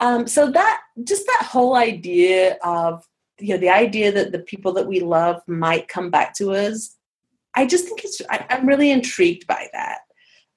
[0.00, 3.04] Um, so that just that whole idea of
[3.40, 6.96] you know the idea that the people that we love might come back to us,
[7.54, 10.00] I just think it's I, I'm really intrigued by that,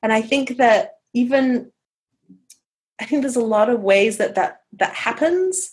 [0.04, 1.71] and I think that even
[2.99, 5.71] I think there's a lot of ways that that that happens.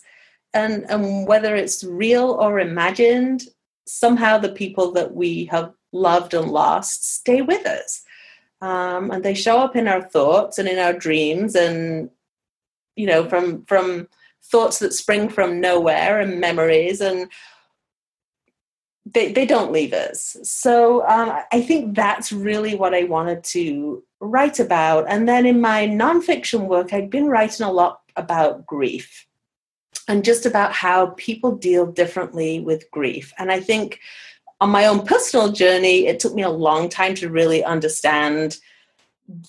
[0.51, 3.43] And and whether it's real or imagined
[3.85, 8.03] somehow the people that we have loved and lost stay with us
[8.61, 12.09] um, and they show up in our thoughts and in our dreams and
[12.95, 14.07] you know from from
[14.43, 17.29] thoughts that spring from nowhere and memories and
[19.05, 24.03] they, they don't leave us so um, i think that's really what i wanted to
[24.19, 29.25] write about and then in my nonfiction work i'd been writing a lot about grief
[30.09, 33.31] and just about how people deal differently with grief.
[33.37, 33.99] And I think
[34.61, 38.57] on my own personal journey, it took me a long time to really understand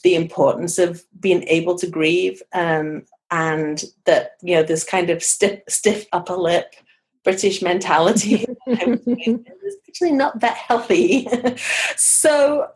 [0.03, 5.23] the importance of being able to grieve um, and that, you know, this kind of
[5.23, 6.75] stiff, stiff upper lip
[7.25, 11.29] British mentality is actually not that healthy.
[11.97, 12.69] so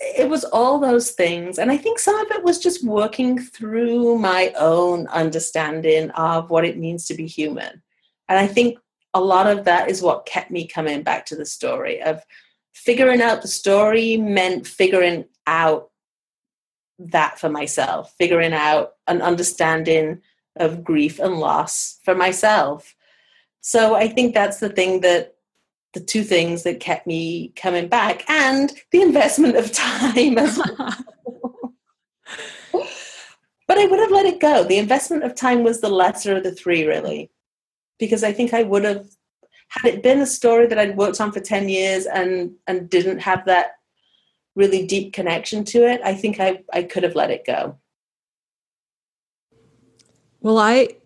[0.00, 1.58] it was all those things.
[1.58, 6.64] And I think some of it was just working through my own understanding of what
[6.64, 7.82] it means to be human.
[8.28, 8.78] And I think
[9.14, 12.22] a lot of that is what kept me coming back to the story of
[12.72, 15.90] figuring out the story meant figuring out
[16.98, 20.20] that for myself, figuring out an understanding
[20.56, 22.94] of grief and loss for myself.
[23.60, 25.34] So I think that's the thing that
[25.92, 30.94] the two things that kept me coming back and the investment of time as well.
[33.66, 34.64] but I would have let it go.
[34.64, 37.30] The investment of time was the lesser of the three, really,
[38.00, 39.06] because I think I would have
[39.68, 43.20] had it been a story that I'd worked on for 10 years and and didn't
[43.20, 43.76] have that
[44.56, 47.78] really deep connection to it, I think I, I could have let it go.
[50.40, 50.96] Well, I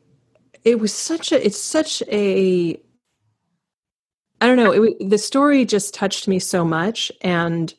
[0.64, 2.80] it was such a it's such a
[4.40, 4.72] I don't know.
[4.72, 7.72] It, the story just touched me so much, and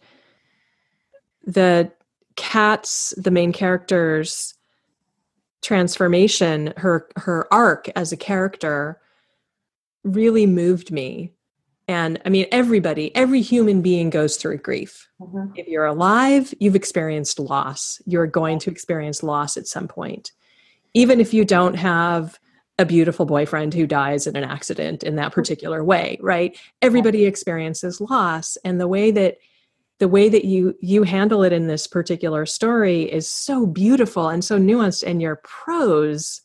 [1.45, 1.91] the
[2.35, 4.53] Kat's the main character's
[5.61, 9.01] transformation, her her arc as a character,
[10.05, 11.33] really moved me.
[11.87, 15.07] And I mean, everybody, every human being goes through grief.
[15.21, 15.51] Mm-hmm.
[15.55, 18.01] If you're alive, you've experienced loss.
[18.05, 20.31] You're going to experience loss at some point.
[20.93, 22.39] Even if you don't have
[22.77, 28.01] a beautiful boyfriend who dies in an accident in that particular way right everybody experiences
[28.01, 29.37] loss and the way that
[29.99, 34.43] the way that you you handle it in this particular story is so beautiful and
[34.43, 36.41] so nuanced and your prose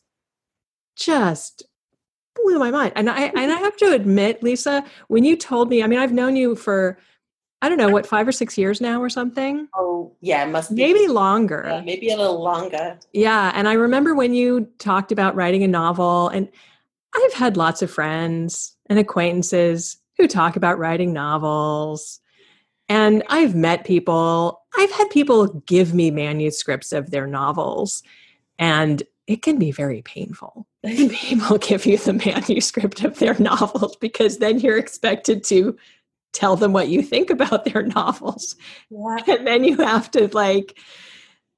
[0.95, 1.63] just
[2.35, 5.83] blew my mind and i and i have to admit lisa when you told me
[5.83, 6.97] i mean i've known you for
[7.61, 9.67] I don't know what five or six years now or something.
[9.75, 11.63] Oh yeah, must be maybe longer.
[11.67, 12.97] Yeah, maybe a little longer.
[13.13, 16.49] Yeah, and I remember when you talked about writing a novel, and
[17.15, 22.19] I've had lots of friends and acquaintances who talk about writing novels,
[22.89, 24.63] and I've met people.
[24.75, 28.01] I've had people give me manuscripts of their novels,
[28.57, 30.65] and it can be very painful.
[30.85, 35.77] People give you the manuscript of their novels because then you're expected to
[36.33, 38.55] tell them what you think about their novels.
[38.89, 39.17] Yeah.
[39.27, 40.79] And then you have to like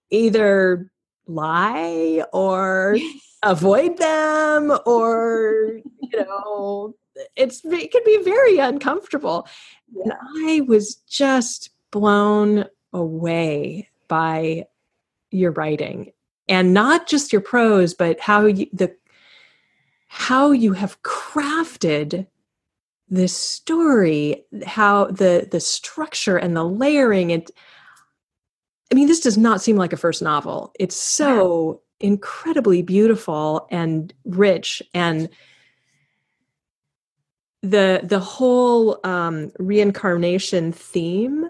[0.09, 0.89] either
[1.25, 2.97] lie or
[3.43, 6.95] avoid them or you know
[7.35, 9.47] it's it can be very uncomfortable.
[9.93, 10.03] Yeah.
[10.03, 14.65] And I was just blown away by
[15.31, 16.11] your writing
[16.47, 18.95] and not just your prose but how you the
[20.15, 22.27] how you have crafted
[23.09, 27.49] this story how the the structure and the layering and
[28.91, 30.71] i mean this does not seem like a first novel.
[30.79, 35.29] It's so incredibly beautiful and rich and
[37.63, 41.49] the the whole um, reincarnation theme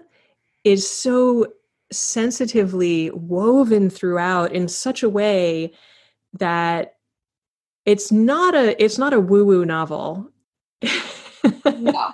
[0.64, 1.46] is so
[1.92, 5.70] sensitively woven throughout in such a way
[6.32, 6.94] that
[7.86, 10.30] it's not a it's not a woo woo novel
[11.64, 12.10] no,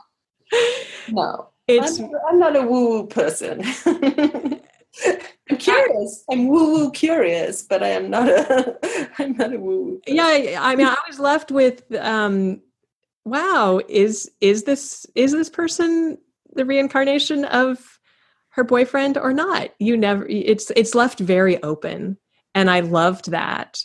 [1.09, 1.49] no.
[1.66, 3.62] It's, I'm, I'm not a woo woo person.
[3.87, 6.25] I'm curious.
[6.31, 9.11] I'm woo woo curious, but I am not a.
[9.18, 10.01] I'm not a woo woo.
[10.07, 12.61] Yeah, I mean, I was left with um,
[13.25, 16.18] wow, is is this is this person
[16.55, 17.99] the reincarnation of
[18.51, 19.71] her boyfriend or not?
[19.79, 22.16] You never it's it's left very open.
[22.53, 23.85] And I loved that.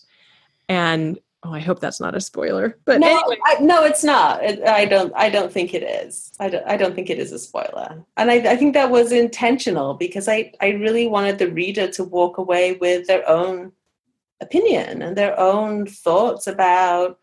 [0.67, 2.77] And oh, I hope that's not a spoiler.
[2.85, 3.37] But no, anyway.
[3.45, 4.43] I, no, it's not.
[4.67, 5.13] I don't.
[5.15, 6.31] I don't think it is.
[6.39, 6.65] I don't.
[6.65, 8.03] I don't think it is a spoiler.
[8.17, 12.03] And I, I think that was intentional because I, I really wanted the reader to
[12.03, 13.71] walk away with their own
[14.41, 17.19] opinion and their own thoughts about,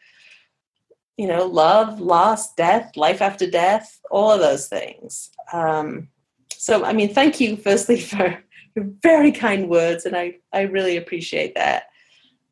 [1.17, 5.31] you know, love, loss, death, life after death, all of those things.
[5.53, 6.09] Um,
[6.53, 8.39] so, I mean, thank you, firstly, for
[8.75, 11.89] your very kind words, and I, I really appreciate that.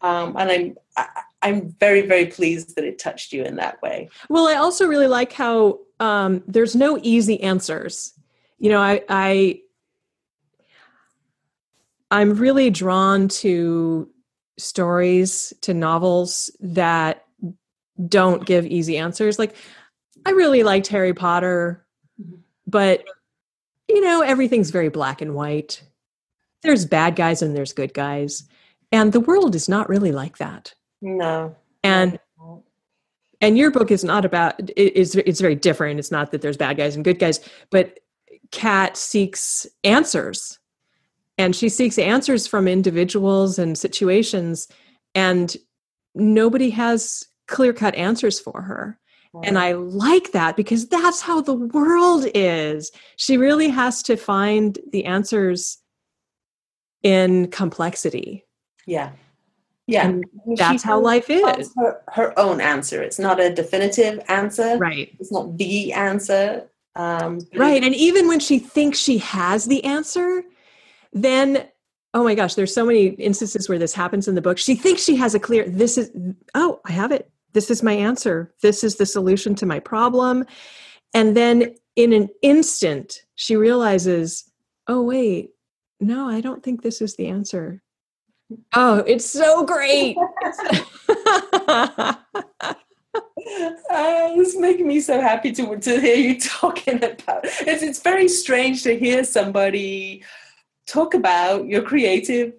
[0.02, 1.06] Um, and I'm I,
[1.42, 4.08] I'm very very pleased that it touched you in that way.
[4.28, 8.12] Well, I also really like how um, there's no easy answers.
[8.58, 9.60] You know, I, I
[12.10, 14.10] I'm really drawn to
[14.58, 17.24] stories, to novels that
[18.08, 19.38] don't give easy answers.
[19.38, 19.54] Like
[20.26, 21.86] I really liked Harry Potter,
[22.66, 23.04] but
[23.88, 25.82] you know, everything's very black and white.
[26.62, 28.44] There's bad guys and there's good guys.
[28.92, 30.74] And the world is not really like that.
[31.00, 31.56] No.
[31.82, 32.18] And
[33.40, 35.98] and your book is not about it is it's very different.
[35.98, 37.40] It's not that there's bad guys and good guys,
[37.70, 38.00] but
[38.50, 40.58] Kat seeks answers.
[41.38, 44.68] And she seeks answers from individuals and situations
[45.14, 45.56] and
[46.14, 48.98] nobody has clear-cut answers for her.
[49.44, 52.90] And I like that because that's how the world is.
[53.16, 55.78] She really has to find the answers
[57.02, 58.44] in complexity.
[58.86, 59.12] Yeah.
[59.90, 60.08] Yeah.
[60.08, 60.24] And
[60.56, 61.72] that's how life is.
[61.76, 63.02] Her, her own answer.
[63.02, 64.76] It's not a definitive answer.
[64.78, 65.14] Right.
[65.18, 66.68] It's not the answer.
[66.96, 67.82] Um, Right.
[67.82, 70.42] And even when she thinks she has the answer,
[71.12, 71.68] then
[72.12, 74.58] oh my gosh, there's so many instances where this happens in the book.
[74.58, 76.10] She thinks she has a clear this is
[76.54, 77.30] oh, I have it.
[77.52, 78.52] This is my answer.
[78.62, 80.44] This is the solution to my problem.
[81.14, 84.50] And then in an instant, she realizes,
[84.86, 85.50] oh wait,
[86.00, 87.82] no, I don't think this is the answer.
[88.74, 90.16] Oh, it's so great.
[90.18, 92.14] Uh,
[93.36, 97.44] it's making me so happy to to hear you talking about.
[97.44, 100.24] It's it's very strange to hear somebody
[100.86, 102.54] talk about your creative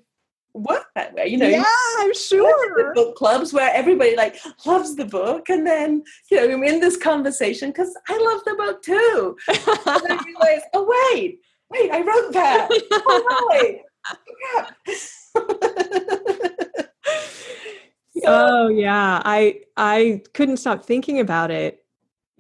[0.54, 1.28] work that way.
[1.28, 1.64] You know, yeah,
[2.00, 2.94] I'm the sure.
[2.94, 6.98] book clubs where everybody like loves the book, and then you know I'm in this
[6.98, 9.38] conversation because I love the book too.
[9.48, 11.40] And then I realize, oh wait,
[11.70, 12.70] wait, I wrote that.
[12.92, 13.82] Oh wait,
[15.34, 15.62] crap.
[18.28, 21.84] oh yeah i i couldn't stop thinking about it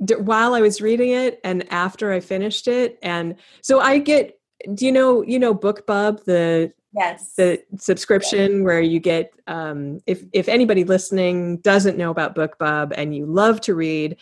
[0.03, 4.39] d- while i was reading it and after i finished it and so i get
[4.73, 10.23] do you know you know bookbub the yes, the subscription where you get um if
[10.33, 14.17] if anybody listening doesn't know about bookbub and you love to read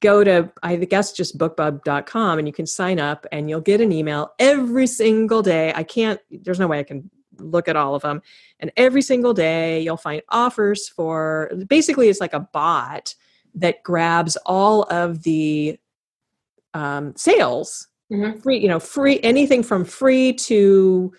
[0.00, 3.92] go to i guess just bookbub.com and you can sign up and you'll get an
[3.92, 8.02] email every single day i can't there's no way i can look at all of
[8.02, 8.20] them
[8.60, 13.14] and every single day you'll find offers for basically it's like a bot
[13.54, 15.78] that grabs all of the
[16.74, 18.40] um, sales Mhm.
[18.42, 21.12] free you know free anything from free to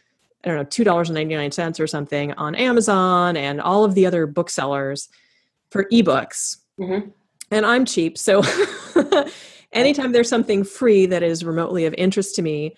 [0.46, 5.10] i don't know $2.99 or something on amazon and all of the other booksellers
[5.70, 7.12] for ebooks Mhm.
[7.52, 8.42] and i'm cheap so
[9.74, 12.76] anytime there's something free that is remotely of interest to me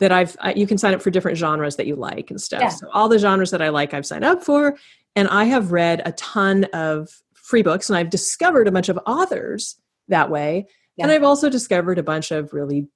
[0.00, 2.60] that I've I, you can sign up for different genres that you like and stuff.
[2.62, 2.68] Yeah.
[2.70, 4.76] So all the genres that I like, I've signed up for,
[5.16, 8.98] and I have read a ton of free books, and I've discovered a bunch of
[9.06, 9.76] authors
[10.08, 10.66] that way,
[10.98, 12.88] and I've also discovered a bunch of really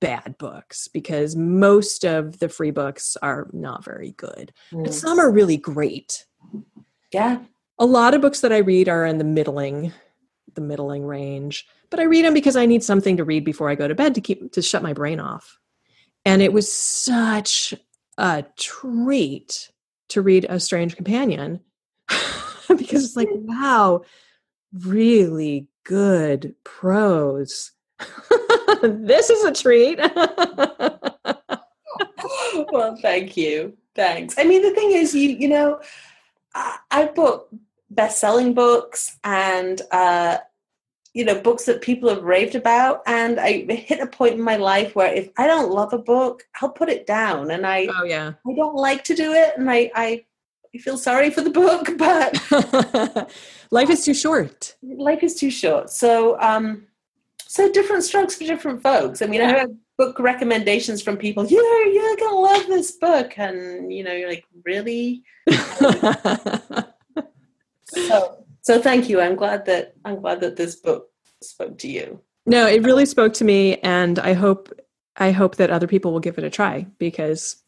[0.00, 4.92] bad books because most of the free books are not very good, but Mm.
[4.94, 6.24] some are really great.
[7.12, 7.40] yeah,
[7.78, 9.92] A lot of books that I read are in the middling,
[10.54, 13.74] the middling range, but I read them because I need something to read before I
[13.74, 15.58] go to bed to keep to shut my brain off.
[16.24, 17.74] And it was such
[18.18, 19.70] a treat
[20.10, 21.60] to read A Strange Companion
[22.68, 24.02] because it's like, wow,
[24.72, 27.72] really good prose.
[28.82, 29.98] this is a treat.
[32.72, 33.76] well, thank you.
[33.94, 34.36] Thanks.
[34.38, 35.80] I mean, the thing is, you you know,
[36.54, 37.48] I, I've bought
[37.90, 40.38] best-selling books and uh,
[41.14, 44.56] you know books that people have raved about, and I hit a point in my
[44.56, 48.04] life where if I don't love a book, I'll put it down, and I oh,
[48.04, 48.32] yeah.
[48.46, 50.24] I don't like to do it, and I I,
[50.74, 53.30] I feel sorry for the book, but
[53.72, 54.76] Life is too short.
[54.82, 55.90] life is too short.
[55.90, 56.86] So, um,
[57.46, 59.22] so different strokes for different folks.
[59.22, 61.46] I mean, I have book recommendations from people.
[61.46, 65.22] You're you're gonna love this book, and you know, you're like, really?
[67.92, 69.20] So, so thank you.
[69.20, 71.08] I'm glad that I'm glad that this book
[71.42, 72.20] spoke to you.
[72.46, 74.72] No, it really spoke to me, and I hope
[75.16, 77.62] I hope that other people will give it a try because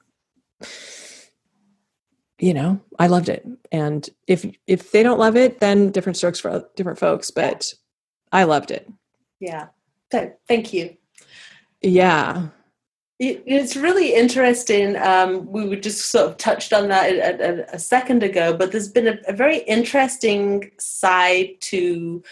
[2.39, 3.47] you know I loved it.
[3.71, 7.31] And if if they don't love it, then different strokes for different folks.
[7.31, 7.73] But
[8.33, 8.91] I loved it.
[9.41, 9.69] Yeah.
[10.11, 10.97] So thank you.
[11.81, 12.49] Yeah.
[13.19, 14.97] It, it's really interesting.
[14.97, 18.73] Um, we were just sort of touched on that a, a, a second ago, but
[18.73, 22.23] there's been a, a very interesting side to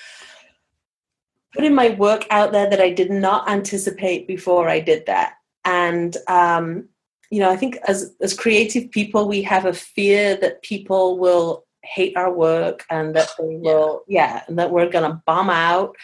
[1.54, 5.34] putting my work out there that I did not anticipate before I did that.
[5.64, 6.88] And um,
[7.30, 11.64] you know, I think as as creative people, we have a fear that people will
[11.82, 15.50] hate our work and that they will, yeah, yeah and that we're going to bomb
[15.50, 15.96] out.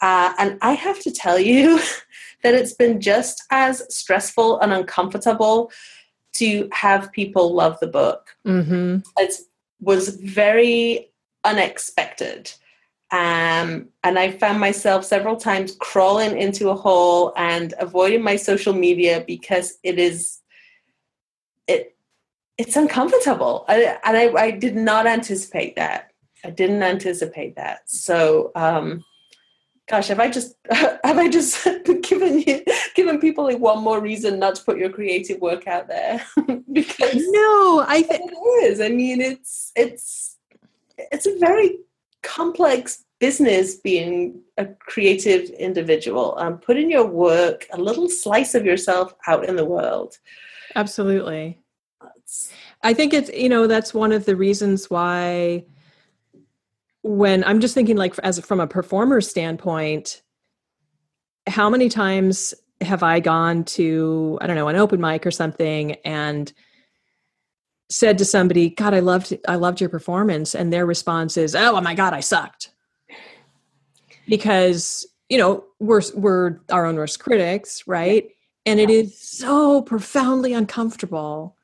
[0.00, 1.78] Uh, and I have to tell you
[2.42, 5.72] that it's been just as stressful and uncomfortable
[6.34, 8.36] to have people love the book.
[8.46, 8.98] Mm-hmm.
[9.16, 9.34] It
[9.80, 11.10] was very
[11.44, 12.52] unexpected.
[13.10, 18.74] Um, and I found myself several times crawling into a hole and avoiding my social
[18.74, 20.40] media because it is
[21.66, 21.96] it
[22.58, 23.64] it's uncomfortable.
[23.68, 26.10] I, and I, I did not anticipate that.
[26.44, 27.88] I didn't anticipate that.
[27.88, 29.04] So um,
[29.88, 31.64] gosh, have I just have I just
[32.02, 32.62] given you
[32.94, 36.24] given people like one more reason not to put your creative work out there?
[36.72, 38.80] because no, I think it is.
[38.80, 40.36] I mean, it's it's
[40.98, 41.78] it's a very
[42.22, 46.36] complex business being a creative individual.
[46.38, 50.18] Um, putting your work, a little slice of yourself, out in the world.
[50.76, 51.58] Absolutely.
[52.82, 55.64] I think it's you know that's one of the reasons why
[57.02, 60.22] when I'm just thinking like as from a performer standpoint,
[61.46, 65.92] how many times have I gone to I don't know an open mic or something
[66.04, 66.52] and
[67.90, 71.80] said to somebody, "God, I loved I loved your performance," and their response is, "Oh,
[71.80, 72.70] my God, I sucked,"
[74.28, 78.28] because you know we're we're our own worst critics, right?
[78.66, 81.56] And it is so profoundly uncomfortable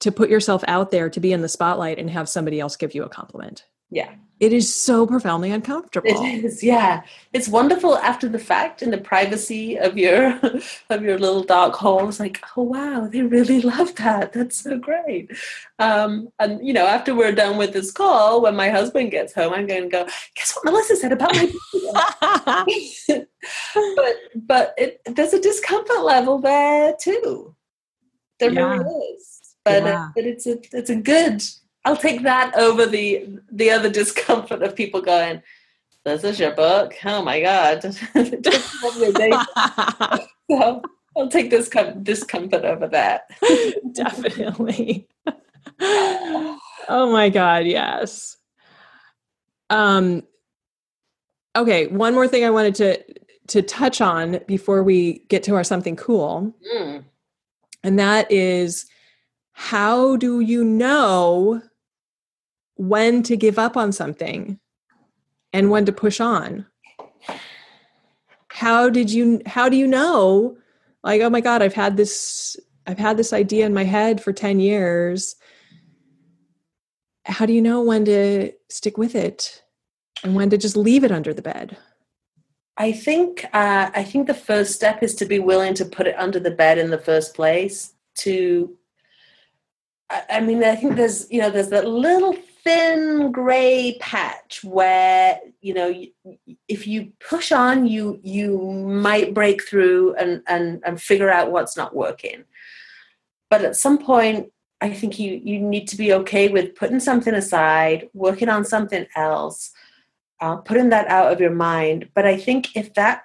[0.00, 2.94] to put yourself out there to be in the spotlight and have somebody else give
[2.94, 3.64] you a compliment.
[3.90, 4.14] Yeah.
[4.40, 6.08] It is so profoundly uncomfortable.
[6.08, 7.02] It is, yeah.
[7.34, 10.40] It's wonderful after the fact in the privacy of your
[10.90, 12.08] of your little dark hole.
[12.08, 14.32] It's like, oh wow, they really love that.
[14.32, 15.30] That's so great.
[15.78, 19.52] Um, and you know, after we're done with this call, when my husband gets home,
[19.52, 21.52] I'm going to go, guess what Melissa said about my
[23.94, 27.54] but but it, there's a discomfort level there too.
[28.38, 28.76] There yeah.
[28.78, 29.36] really is.
[29.66, 30.04] But, yeah.
[30.04, 31.42] uh, but it's a it's a good
[31.84, 35.42] I'll take that over the the other discomfort of people going,
[36.04, 36.94] "This is your book?
[37.04, 37.82] Oh my god!"
[40.50, 40.82] so
[41.16, 41.70] I'll take this
[42.02, 43.30] discomfort over that.
[43.92, 45.08] Definitely.
[45.80, 47.66] oh my god!
[47.66, 48.36] Yes.
[49.70, 50.24] Um.
[51.56, 53.02] Okay, one more thing I wanted to
[53.48, 57.04] to touch on before we get to our something cool, mm.
[57.82, 58.86] and that is
[59.52, 61.62] how do you know
[62.80, 64.58] when to give up on something
[65.52, 66.64] and when to push on.
[68.48, 70.56] How did you how do you know
[71.04, 72.56] like oh my god i've had this
[72.86, 75.36] i've had this idea in my head for 10 years.
[77.26, 79.62] How do you know when to stick with it
[80.24, 81.76] and when to just leave it under the bed?
[82.78, 86.18] I think uh, i think the first step is to be willing to put it
[86.18, 87.92] under the bed in the first place
[88.24, 88.74] to
[90.28, 95.74] I mean, I think there's, you know, there's that little thin gray patch where you
[95.74, 95.94] know
[96.68, 101.76] if you push on you you might break through and and and figure out what's
[101.76, 102.44] not working.
[103.48, 107.34] But at some point i think you you need to be okay with putting something
[107.34, 109.72] aside working on something else
[110.40, 112.08] uh, putting that out of your mind.
[112.14, 113.22] But i think if that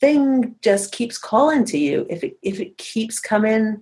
[0.00, 3.80] thing just keeps calling to you if it if it keeps coming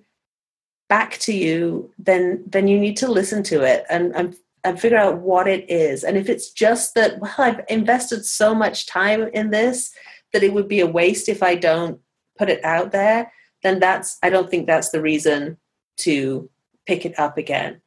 [0.89, 4.99] back to you then then you need to listen to it and and and figure
[4.99, 6.05] out what it is.
[6.05, 9.93] And if it's just that, well, I've invested so much time in this
[10.33, 12.01] that it would be a waste if I don't
[12.39, 13.33] put it out there,
[13.63, 15.59] then that's, I don't think that's the reason
[15.99, 16.49] to
[16.87, 17.81] pick it up again.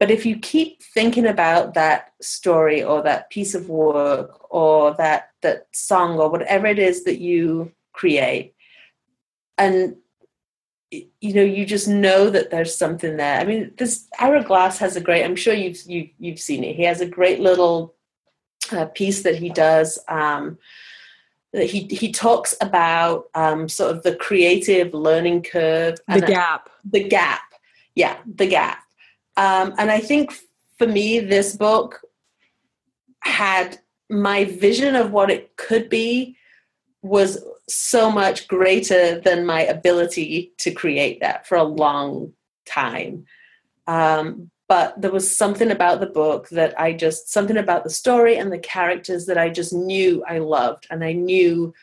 [0.00, 5.30] But if you keep thinking about that story or that piece of work or that,
[5.42, 8.54] that song or whatever it is that you create,
[9.56, 9.96] and
[11.20, 13.40] you know you just know that there's something there.
[13.40, 16.40] I mean this ira glass has a great i'm sure you've you, have you have
[16.40, 16.76] seen it.
[16.76, 17.94] He has a great little
[18.72, 20.58] uh, piece that he does um,
[21.52, 26.70] that he he talks about um, sort of the creative learning curve the gap.
[26.90, 27.42] The gap.
[27.94, 28.78] Yeah the gap.
[29.36, 30.32] Um, and i think
[30.78, 32.00] for me this book
[33.20, 33.78] had
[34.10, 36.36] my vision of what it could be
[37.02, 42.32] was so much greater than my ability to create that for a long
[42.66, 43.24] time.
[43.86, 48.36] Um, but there was something about the book that I just, something about the story
[48.36, 50.86] and the characters that I just knew I loved.
[50.90, 51.74] And I knew,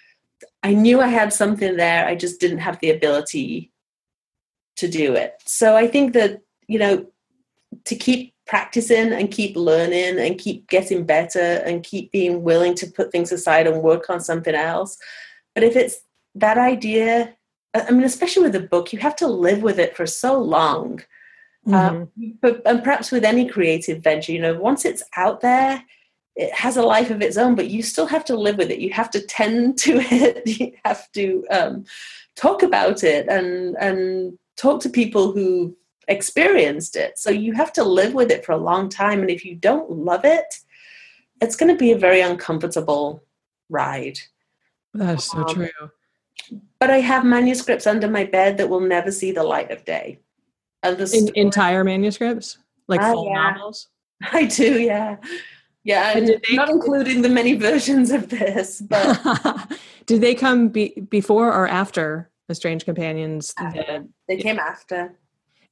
[0.63, 2.07] I knew I had something there.
[2.07, 3.71] I just didn't have the ability
[4.77, 5.36] to do it.
[5.45, 7.05] So I think that, you know,
[7.86, 12.88] to keep practicing and keep learning and keep getting better and keep being willing to
[12.88, 14.97] put things aside and work on something else.
[15.54, 15.97] But if it's
[16.36, 17.36] that idea,
[17.74, 21.02] I mean, especially with a book, you have to live with it for so long.
[21.68, 21.74] Mm-hmm.
[21.74, 22.10] Um,
[22.41, 25.84] but and perhaps with any creative venture, you know, once it's out there,
[26.36, 27.56] it has a life of its own.
[27.56, 28.80] But you still have to live with it.
[28.80, 30.60] You have to tend to it.
[30.60, 31.86] You have to um,
[32.36, 35.76] talk about it and and talk to people who
[36.08, 37.18] experienced it.
[37.18, 39.22] So you have to live with it for a long time.
[39.22, 40.56] And if you don't love it,
[41.41, 43.24] it's going to be a very uncomfortable
[43.70, 44.20] ride.
[44.94, 45.70] That is so Um, true.
[46.80, 50.20] But I have manuscripts under my bed that will never see the light of day.
[50.84, 53.52] And the In, entire manuscripts, like Ah, full yeah.
[53.52, 53.89] novels.
[54.32, 55.18] I do, yeah.
[55.84, 59.20] Yeah, And they- not including the many versions of this, but
[60.08, 63.54] Did they come be, before or after the Strange Companions?
[63.58, 64.06] after.
[64.28, 65.14] they came after.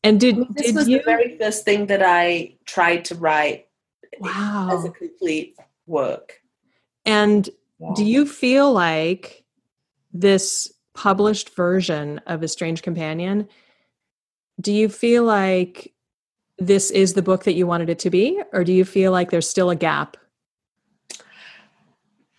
[0.04, 1.00] And did This did was you?
[1.00, 3.68] the very first thing that I tried to write
[4.20, 4.70] wow.
[4.72, 5.58] as a complete
[5.88, 6.40] work.
[7.06, 7.50] And
[7.96, 9.44] Do you feel like
[10.12, 13.48] this published version of A Strange Companion?
[14.60, 15.94] Do you feel like
[16.58, 19.32] this is the book that you wanted it to be, or do you feel like
[19.32, 20.18] there's still a gap?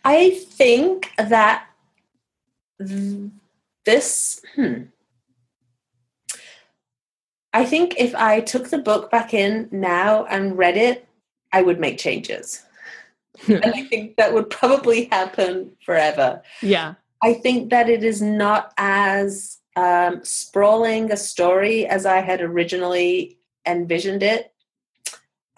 [0.04, 1.66] I think that
[2.78, 3.30] th-
[3.84, 4.82] this, hmm.
[7.52, 11.06] I think if I took the book back in now and read it,
[11.52, 12.64] I would make changes.
[13.48, 16.42] and I think that would probably happen forever.
[16.62, 16.94] Yeah.
[17.22, 23.38] I think that it is not as um, sprawling a story as I had originally
[23.66, 24.52] envisioned it,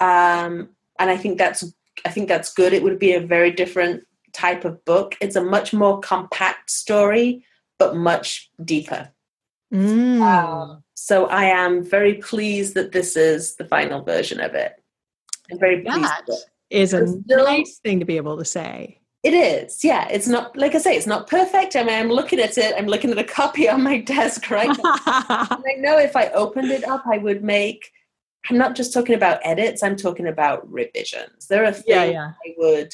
[0.00, 1.72] um, and I think that's
[2.04, 2.72] I think that's good.
[2.72, 5.16] It would be a very different type of book.
[5.20, 7.44] It's a much more compact story,
[7.78, 9.10] but much deeper.
[9.72, 10.20] Mm.
[10.20, 14.80] Um, so I am very pleased that this is the final version of it.
[15.50, 16.02] I'm very pleased.
[16.02, 16.44] that.
[16.72, 18.98] Is a still- nice thing to be able to say.
[19.22, 20.08] It is, yeah.
[20.08, 21.76] It's not like I say, it's not perfect.
[21.76, 22.74] I mean, I'm looking at it.
[22.76, 24.96] I'm looking at a copy on my desk right now.
[25.50, 27.88] And I know if I opened it up, I would make.
[28.50, 29.84] I'm not just talking about edits.
[29.84, 31.46] I'm talking about revisions.
[31.46, 32.32] There are things Yeah, yeah.
[32.44, 32.92] I would.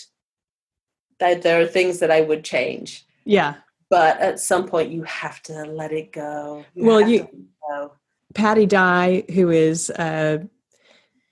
[1.18, 3.54] That there are things that I would change, yeah.
[3.90, 6.64] but at some point you have to let it go.
[6.76, 7.34] Well, you- it
[7.68, 7.92] go.
[8.34, 10.46] Patti Digh, who is a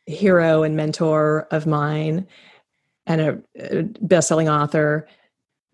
[0.06, 2.26] hero and mentor of mine
[3.06, 5.06] and a, a best-selling author,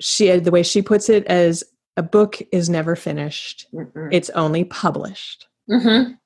[0.01, 1.63] she the way she puts it as
[1.97, 3.67] a book is never finished.
[3.73, 4.09] Mm-mm.
[4.11, 5.47] It's only published.
[5.71, 6.19] Mhm.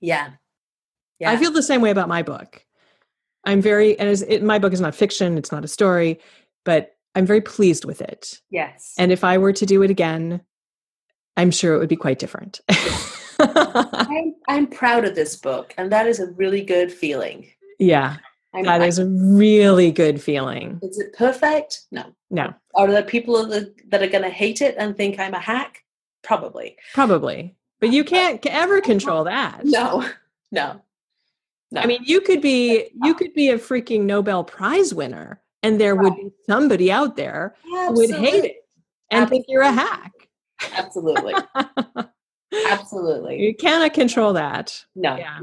[0.00, 0.32] Yeah,
[1.18, 1.30] yeah.
[1.30, 2.64] I feel the same way about my book.
[3.44, 6.20] I'm very and it, my book is not fiction, it's not a story,
[6.64, 8.40] but I'm very pleased with it.
[8.50, 8.92] yes.
[8.98, 10.40] And if I were to do it again,
[11.36, 12.60] I'm sure it would be quite different.
[13.52, 17.46] I'm, I'm proud of this book, and that is a really good feeling.
[17.78, 18.16] yeah,
[18.54, 20.78] I'm, that is a really good feeling.
[20.82, 21.82] Is it perfect?
[21.90, 22.14] No.
[22.30, 25.84] No, Are there people that are going to hate it and think I'm a hack?
[26.22, 26.76] Probably.
[26.94, 27.54] probably.
[27.80, 29.60] But you can't ever control that.
[29.64, 30.08] No.
[30.50, 30.80] No.
[31.70, 31.80] No.
[31.80, 35.96] I mean, you could be you could be a freaking Nobel Prize winner and there
[35.96, 38.56] would be somebody out there who would hate it
[39.10, 40.12] and think you're a hack.
[40.76, 41.34] Absolutely.
[42.68, 43.40] Absolutely.
[43.40, 44.84] You cannot control that.
[44.94, 45.16] No.
[45.16, 45.40] Yeah.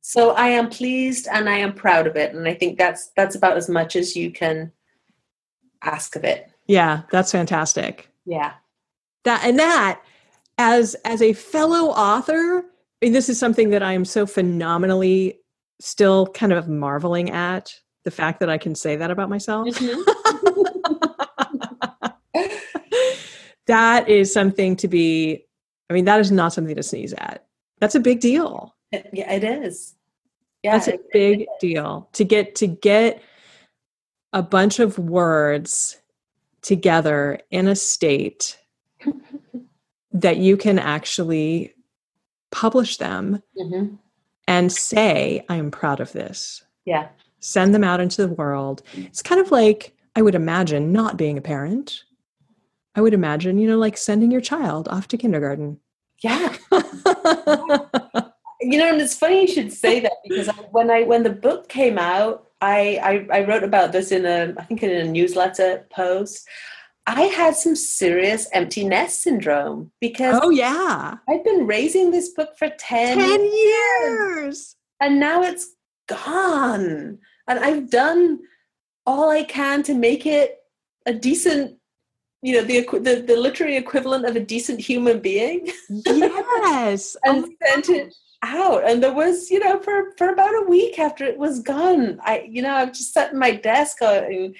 [0.00, 3.34] So I am pleased and I am proud of it, and I think that's that's
[3.34, 4.72] about as much as you can
[5.82, 6.50] ask of it.
[6.66, 8.08] Yeah, that's fantastic.
[8.24, 8.52] Yeah.
[9.24, 10.00] That and that
[10.56, 12.64] as as a fellow author,
[13.02, 15.40] I mean, this is something that I am so phenomenally
[15.80, 17.74] still kind of marveling at
[18.04, 19.68] the fact that I can say that about myself.
[19.68, 20.00] Mm-hmm.
[23.66, 25.44] that is something to be
[25.90, 27.46] I mean, that is not something to sneeze at.
[27.80, 28.74] That's a big deal.
[28.92, 29.94] Yeah, it is.
[30.62, 33.22] Yeah, That's a big deal to get to get
[34.32, 36.00] a bunch of words
[36.62, 38.58] together in a state
[40.12, 41.74] that you can actually
[42.50, 43.98] publish them Mhm.
[44.48, 47.08] and say i am proud of this Yeah.
[47.40, 51.38] send them out into the world it's kind of like i would imagine not being
[51.38, 52.02] a parent
[52.98, 55.68] i would imagine you know like sending your child off to kindergarten
[56.22, 56.48] Yeah.
[58.60, 61.30] You know, and it's funny you should say that because I, when I when the
[61.30, 65.04] book came out, I, I I wrote about this in a I think in a
[65.04, 66.46] newsletter post.
[67.06, 71.18] I had some serious empty nest syndrome because Oh yeah.
[71.30, 74.74] I've been raising this book for 10, 10 years.
[75.00, 75.66] and now it's
[76.08, 77.18] gone.
[77.46, 78.40] And I've done
[79.06, 80.58] all I can to make it
[81.06, 81.78] a decent,
[82.42, 87.16] you know, the the, the literary equivalent of a decent human being Yes.
[87.24, 88.88] and Oh, sent it out.
[88.88, 92.46] And there was, you know, for, for about a week after it was gone, I,
[92.48, 94.54] you know, I've just sat in my desk uh, going,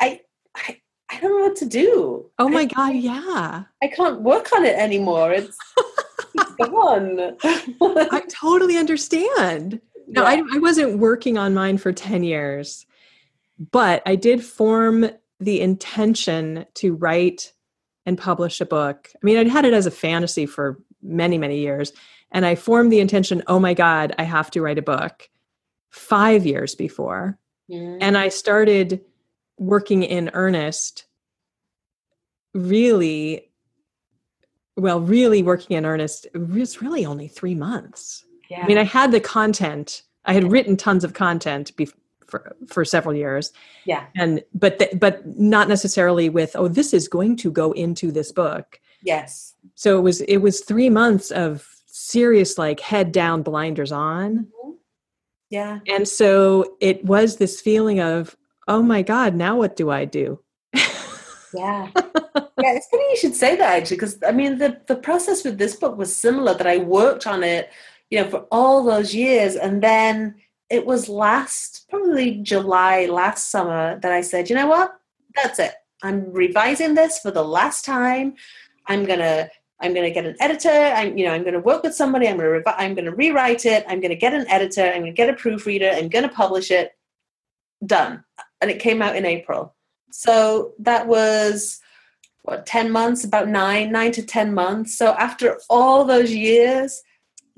[0.00, 0.20] I,
[0.56, 0.80] I,
[1.10, 2.30] I don't know what to do.
[2.38, 3.64] oh my I- god, yeah.
[3.82, 5.32] I can't work on it anymore.
[5.32, 5.56] It's,
[6.34, 7.36] it's gone.
[7.44, 9.80] I totally understand.
[10.08, 10.28] No, Yeah.
[10.28, 12.84] I, I wasn't working on mine for 10 years,
[13.70, 15.08] but I did form
[15.40, 17.52] the intention to write
[18.06, 19.10] and publish a book.
[19.14, 21.92] I mean, I'd had it as a fantasy for many, many years.
[22.30, 25.28] And I formed the intention, oh my God, I have to write a book
[25.90, 27.38] five years before.
[27.70, 27.98] Mm.
[28.00, 29.00] And I started
[29.58, 31.04] working in earnest,
[32.54, 33.50] really,
[34.76, 36.26] well, really working in earnest.
[36.34, 38.24] It was really only three months.
[38.50, 38.62] yeah.
[38.62, 40.02] I mean, I had the content.
[40.24, 41.94] I had written tons of content bef-
[42.28, 43.52] for for several years,
[43.84, 44.04] yeah.
[44.16, 48.30] and but th- but not necessarily with oh, this is going to go into this
[48.32, 48.80] book.
[49.02, 49.54] Yes.
[49.74, 54.72] So it was it was three months of serious like head down, blinders on, mm-hmm.
[55.50, 55.80] Yeah.
[55.88, 58.36] and so it was this feeling of
[58.68, 60.40] oh my god, now what do I do?
[61.54, 61.88] Yeah.
[61.96, 65.58] yeah, it's funny you should say that actually, because I mean the the process with
[65.58, 66.54] this book was similar.
[66.54, 67.70] That I worked on it,
[68.10, 70.34] you know, for all those years, and then
[70.70, 74.92] it was last probably July last summer that I said, you know what,
[75.34, 75.74] that's it.
[76.02, 78.34] I'm revising this for the last time.
[78.86, 79.48] I'm gonna
[79.80, 80.70] I'm gonna get an editor.
[80.70, 82.28] I'm you know I'm gonna work with somebody.
[82.28, 83.84] I'm gonna revi- I'm gonna rewrite it.
[83.88, 84.84] I'm gonna get an editor.
[84.84, 85.90] I'm gonna get a proofreader.
[85.92, 86.92] I'm gonna publish it.
[87.84, 88.24] Done,
[88.60, 89.74] and it came out in April.
[90.10, 91.80] So that was
[92.42, 97.02] what 10 months about 9 9 to 10 months so after all those years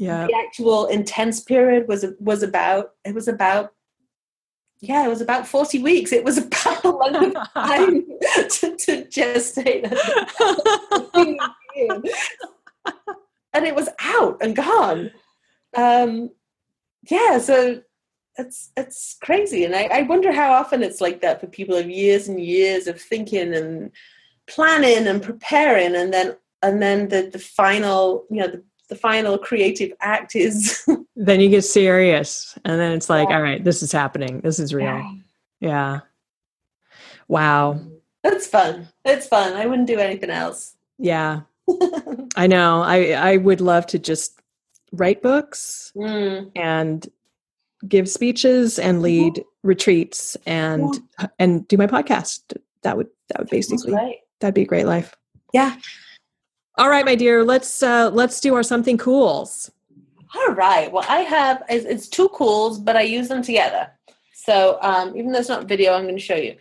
[0.01, 3.75] yeah, the actual intense period was was about it was about
[4.81, 6.11] yeah it was about 40 weeks.
[6.11, 6.83] It was about
[7.13, 9.85] length of time to, to gestate
[13.53, 15.11] and it was out and gone.
[15.77, 16.31] Um
[17.11, 17.83] yeah so
[18.39, 19.67] it's it's crazy.
[19.67, 22.87] And I, I wonder how often it's like that for people of years and years
[22.87, 23.91] of thinking and
[24.47, 29.39] planning and preparing and then and then the the final you know the, the final
[29.39, 30.87] creative act is
[31.17, 33.37] then you get serious, and then it's like, Yeah.
[33.37, 34.41] all right, this is happening.
[34.41, 35.03] This is real.
[35.61, 36.01] Yeah.
[37.29, 37.81] Wow.
[38.23, 41.41] That's fun That's fun i wouldn't do anything else Yeah.
[42.37, 42.83] I know.
[42.83, 44.41] I I would love to just
[44.93, 47.07] write books Mm, and
[47.89, 50.99] give speeches and lead retreats and
[51.39, 52.41] and do my podcast.
[52.83, 53.95] That would that would basically
[54.41, 55.15] that'd be a great life.
[55.55, 55.77] yeah
[56.81, 59.71] All right, my dear, let's uh let's do our something cools.
[60.35, 60.91] All right.
[60.91, 63.91] Well, I have it's, it's two cools, but I use them together.
[64.33, 66.57] So um, even though it's not video, I'm going to show you.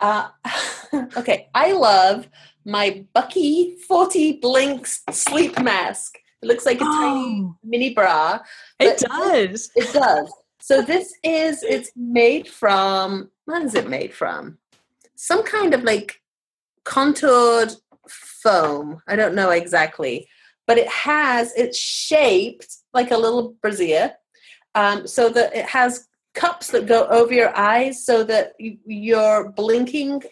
[0.00, 0.30] Uh,
[1.18, 2.28] okay, I love
[2.64, 6.16] my Bucky 40 Blinks sleep mask.
[6.40, 8.38] It looks like a tiny Oh, mini bra.
[8.80, 9.70] it does.
[9.76, 10.32] It does.
[10.60, 14.56] So this is it's made from what is it made from?
[15.14, 16.22] Some kind of like
[16.84, 17.74] contoured
[18.08, 19.02] foam.
[19.06, 20.28] I don't know exactly,
[20.66, 24.14] but it has it's shaped like a little brassiere,
[24.74, 29.50] um, so that it has cups that go over your eyes, so that you, your
[29.50, 30.22] blinking,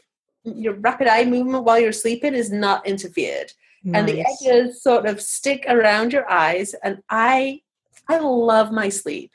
[0.44, 3.52] your rapid eye movement while you're sleeping is not interfered.
[3.94, 7.62] And the edges sort of stick around your eyes and i
[8.08, 9.30] i love my sleep.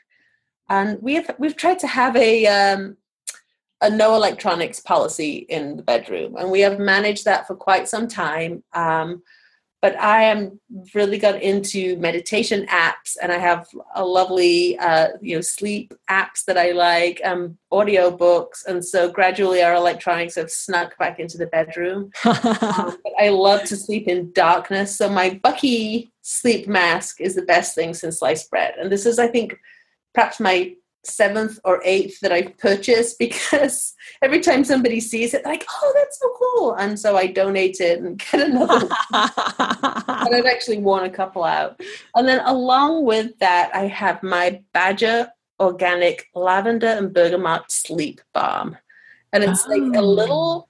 [0.68, 2.96] And we've we've tried to have a um
[3.80, 8.08] a no electronics policy in the bedroom and we have managed that for quite some
[8.08, 9.22] time um
[9.82, 10.58] but i am
[10.94, 16.44] really got into meditation apps and i have a lovely uh you know sleep apps
[16.46, 21.36] that i like um audio books and so gradually our electronics have snuck back into
[21.36, 24.96] the bedroom um, but I love to sleep in darkness.
[24.96, 28.74] So my Bucky sleep mask is the best thing since sliced bread.
[28.78, 29.58] And this is, I think,
[30.14, 30.74] perhaps my
[31.06, 35.92] seventh or eighth that I've purchased because every time somebody sees it, they're like, oh,
[35.94, 36.74] that's so cool.
[36.74, 38.90] And so I donate it and get another one.
[39.12, 41.80] and I've actually worn a couple out.
[42.14, 45.28] And then along with that, I have my Badger
[45.60, 48.76] Organic Lavender and Bergamot Sleep Balm.
[49.32, 50.02] And it's like a Oh.
[50.02, 50.68] little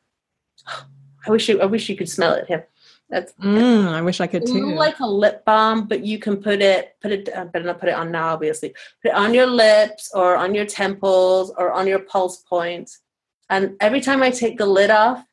[1.27, 2.69] I wish you I wish you could smell it here.
[3.09, 4.75] That's Mm, I wish I could too.
[4.75, 7.89] like a lip balm, but you can put it, put it, I better not put
[7.89, 8.71] it on now, obviously.
[9.03, 13.01] Put it on your lips or on your temples or on your pulse points.
[13.49, 15.25] And every time I take the lid off,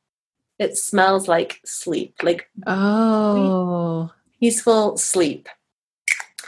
[0.60, 5.50] it smells like sleep, like oh, peaceful sleep.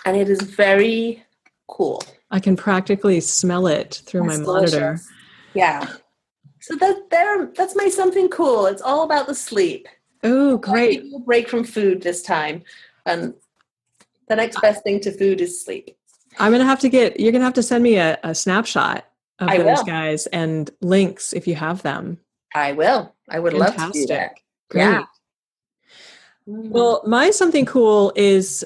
[0.05, 1.23] And it is very
[1.67, 2.03] cool.
[2.29, 4.99] I can practically smell it through my monitor.
[5.55, 5.87] Yeah.
[6.61, 8.67] So that there that's my something cool.
[8.67, 9.87] It's all about the sleep.
[10.25, 11.01] Oh, great.
[11.01, 12.63] give you a break from food this time.
[13.05, 13.33] And
[14.27, 15.97] the next best thing to food is sleep.
[16.39, 17.19] I'm gonna have to get.
[17.19, 19.05] You're gonna have to send me a, a snapshot
[19.39, 19.83] of I those will.
[19.83, 22.19] guys and links if you have them.
[22.53, 23.13] I will.
[23.29, 24.31] I would love to do that.
[24.31, 24.43] Fantastic.
[24.69, 24.81] Great.
[24.81, 25.03] Yeah.
[26.47, 26.69] Mm.
[26.69, 28.65] Well, my something cool is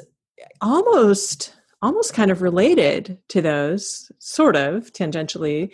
[0.62, 5.72] almost almost kind of related to those, sort of tangentially.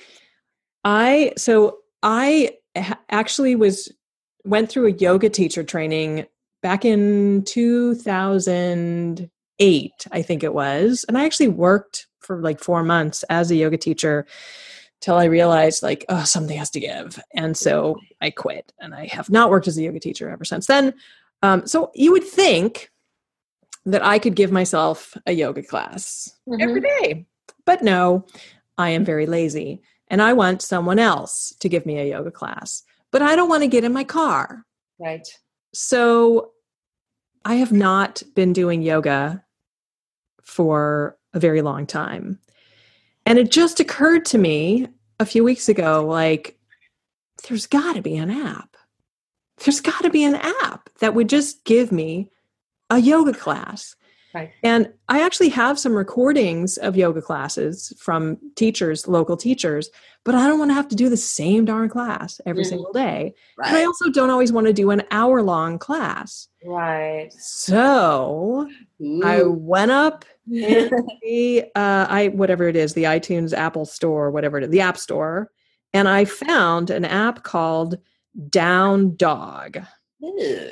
[0.83, 2.57] I so I
[3.09, 3.91] actually was
[4.45, 6.25] went through a yoga teacher training
[6.61, 13.23] back in 2008, I think it was, and I actually worked for like 4 months
[13.29, 14.25] as a yoga teacher
[15.01, 19.07] till I realized like oh something has to give, and so I quit, and I
[19.07, 20.93] have not worked as a yoga teacher ever since then.
[21.43, 22.89] Um, so you would think
[23.85, 26.61] that I could give myself a yoga class Mhm.
[26.61, 27.27] every day,
[27.65, 28.25] but no,
[28.77, 32.81] I am very lazy, and I want someone else to give me a yoga class.
[33.15, 34.65] But I don't want to get in my car,
[34.99, 35.25] Right.
[35.73, 36.51] so
[37.45, 39.41] I have not been doing yoga
[40.41, 42.41] for a very long time.
[43.25, 46.59] And it just occurred to me a few weeks ago like,
[47.47, 48.75] there's got to be an app.
[49.63, 52.29] There's got to be an app that would just give me
[52.89, 53.95] a yoga class.
[54.35, 54.51] Right.
[54.63, 59.89] And I actually have some recordings of yoga classes from teachers, local teachers,
[60.25, 62.67] but I don't want to have to do the same darn class every Mhm.
[62.69, 63.33] single day.
[63.63, 66.49] And I also don't always want to do an hour long class.
[66.65, 67.31] Right.
[67.37, 68.67] So
[69.23, 70.89] I went up in
[71.23, 74.97] the uh, I whatever it is, the iTunes Apple Store, whatever it is, the App
[74.97, 75.49] Store,
[75.93, 77.97] and I found an app called
[78.49, 79.77] Down Dog.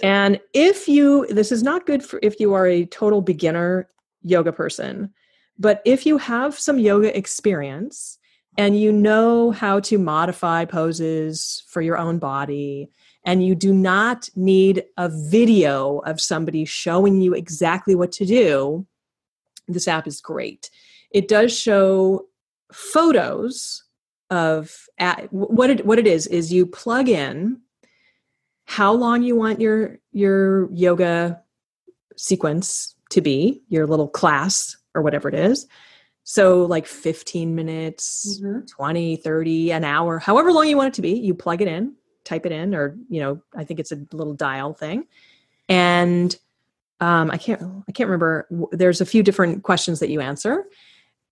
[0.03, 3.89] And if you, this is not good for if you are a total beginner
[4.21, 5.13] yoga person,
[5.59, 8.17] but if you have some yoga experience
[8.57, 12.89] and you know how to modify poses for your own body,
[13.25, 18.85] and you do not need a video of somebody showing you exactly what to do,
[19.67, 20.69] this app is great.
[21.11, 22.25] It does show
[22.71, 23.83] photos
[24.29, 27.59] of at, what it what it is is you plug in
[28.65, 31.41] how long you want your your yoga
[32.15, 35.67] sequence to be, your little class or whatever it is.
[36.23, 38.67] So like 15 minutes, Mhm.
[38.69, 41.95] 20, 30, an hour, however long you want it to be, you plug it in,
[42.23, 45.05] type it in or you know, I think it's a little dial thing.
[45.67, 46.35] And
[46.99, 50.65] um, I can't I can't remember there's a few different questions that you answer.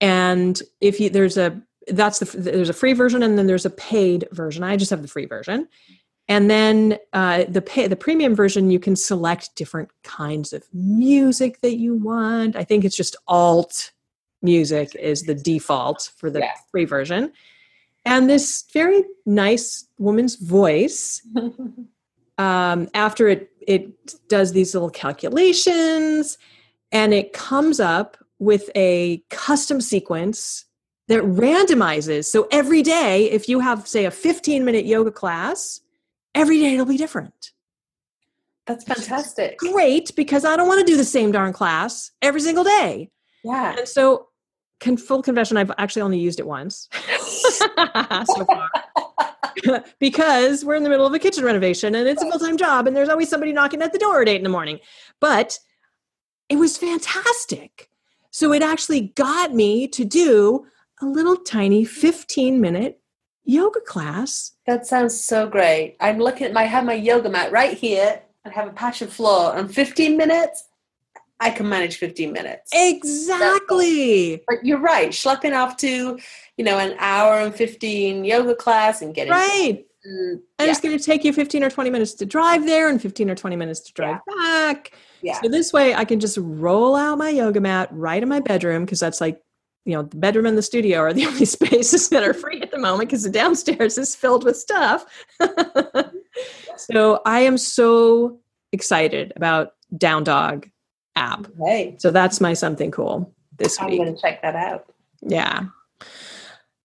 [0.02, 3.70] And if you there's a that's the there's a free version and then there's a
[3.70, 4.64] paid version.
[4.64, 5.68] I just have the free version.
[6.32, 11.60] And then uh, the pay, the premium version, you can select different kinds of music
[11.60, 12.56] that you want.
[12.56, 13.92] I think it's just alt
[14.42, 16.54] music is the default for the Yeah.
[16.72, 17.34] free version.
[18.06, 21.22] And this very nice woman's voice,
[22.38, 26.38] um, after it it does these little calculations,
[26.94, 30.64] and it comes up with a custom sequence
[31.10, 32.24] that randomizes.
[32.28, 35.81] So every day, if you have, say, a 15 minute yoga class,
[36.36, 37.52] every day it'll be different.
[38.68, 39.58] That's fantastic.
[39.58, 43.10] Great, because I don't want to do the same darn class every single day.
[43.44, 43.76] Yeah.
[43.78, 44.28] And so,
[44.80, 46.88] con- full confession, I've actually only used it once
[47.20, 48.70] so far.
[50.00, 52.88] because we're in the middle of a kitchen renovation and it's a full time job,
[52.88, 54.80] and there's always somebody knocking at the door at eight in the morning.
[55.20, 55.58] But
[56.48, 57.90] it was fantastic.
[58.30, 60.66] So, it actually got me to do
[61.02, 63.01] a little tiny 15 minute
[63.44, 64.54] yoga class.
[64.68, 65.98] That sounds so great.
[66.00, 68.22] I'm looking at my I have my yoga mat right here.
[68.46, 69.56] I have a patch of floor.
[69.56, 70.64] And 15 minutes,
[71.40, 72.72] I can manage 15 minutes.
[72.74, 74.44] Exactly.
[74.48, 75.10] But you're right.
[75.10, 76.20] Schlepping off to,
[76.58, 79.86] you know, an hour and 15 yoga class and getting Right.
[80.08, 82.90] Mm, And yeah, it's going to take you 15 or 20 minutes to drive there
[82.90, 84.92] and 15 or 20 minutes to drive back.
[85.22, 85.40] yeah.
[85.42, 88.86] So this way I can just roll out my yoga mat right in my bedroom
[88.86, 89.40] because that's like,
[89.86, 92.72] you know, the bedroom and the studio are the only spaces that are free at
[92.72, 95.06] the moment because the downstairs is filled with stuff.
[96.78, 98.40] so I am so
[98.72, 100.70] excited about Down Dog
[101.16, 101.48] app.
[101.66, 104.00] Hey, So that's my something cool this I'm week.
[104.00, 104.86] going to check that out.
[105.22, 105.66] Yeah.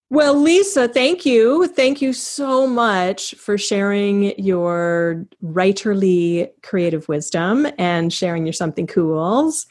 [0.09, 1.67] Well, Lisa, thank you.
[1.67, 9.67] Thank you so much for sharing your writerly creative wisdom and sharing your something cools.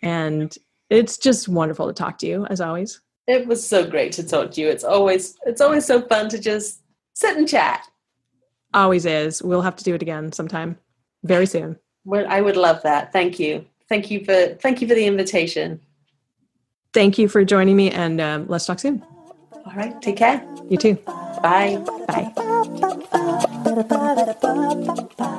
[0.00, 0.56] And
[0.90, 3.00] it's just wonderful to talk to you as always.
[3.26, 4.68] It was so great to talk to you.
[4.68, 6.82] It's always it's always so fun to just
[7.14, 7.86] sit and chat.
[8.74, 9.42] Always is.
[9.42, 10.76] We'll have to do it again sometime
[11.22, 11.78] very soon.
[12.04, 13.12] Well, I would love that.
[13.12, 13.64] Thank you.
[13.88, 15.80] Thank you for thank you for the invitation.
[16.92, 19.02] Thank you for joining me, and um, let's talk soon.
[19.52, 20.46] All right, take care.
[20.68, 20.94] You too.
[21.42, 21.82] Bye.
[22.06, 22.32] Bye.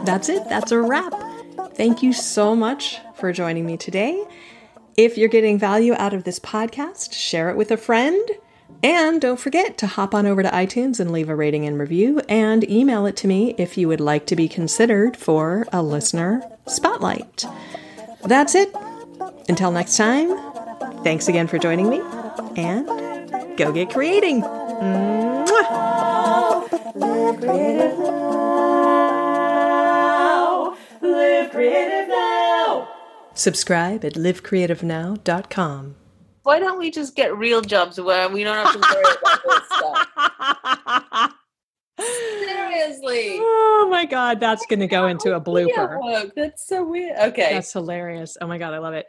[0.05, 0.47] That's it.
[0.49, 1.13] That's a wrap.
[1.75, 4.23] Thank you so much for joining me today.
[4.97, 8.29] If you're getting value out of this podcast, share it with a friend.
[8.81, 12.21] And don't forget to hop on over to iTunes and leave a rating and review
[12.29, 16.41] and email it to me if you would like to be considered for a listener
[16.65, 17.45] spotlight.
[18.23, 18.73] That's it.
[19.49, 20.29] Until next time,
[21.03, 21.99] thanks again for joining me
[22.55, 22.87] and
[23.57, 24.43] go get creating.
[24.43, 25.51] Mwah!
[26.95, 29.35] Live creative now.
[31.01, 32.04] Live creative.
[33.35, 35.95] Subscribe at livecreativenow.com.
[36.43, 39.65] Why don't we just get real jobs where we don't have to worry about this
[39.65, 41.33] stuff?
[41.99, 43.37] Seriously.
[43.39, 46.31] Oh my God, that's going to go into a blooper.
[46.35, 47.17] That's so weird.
[47.17, 47.53] Okay.
[47.53, 48.37] That's hilarious.
[48.41, 49.05] Oh my God, I love it.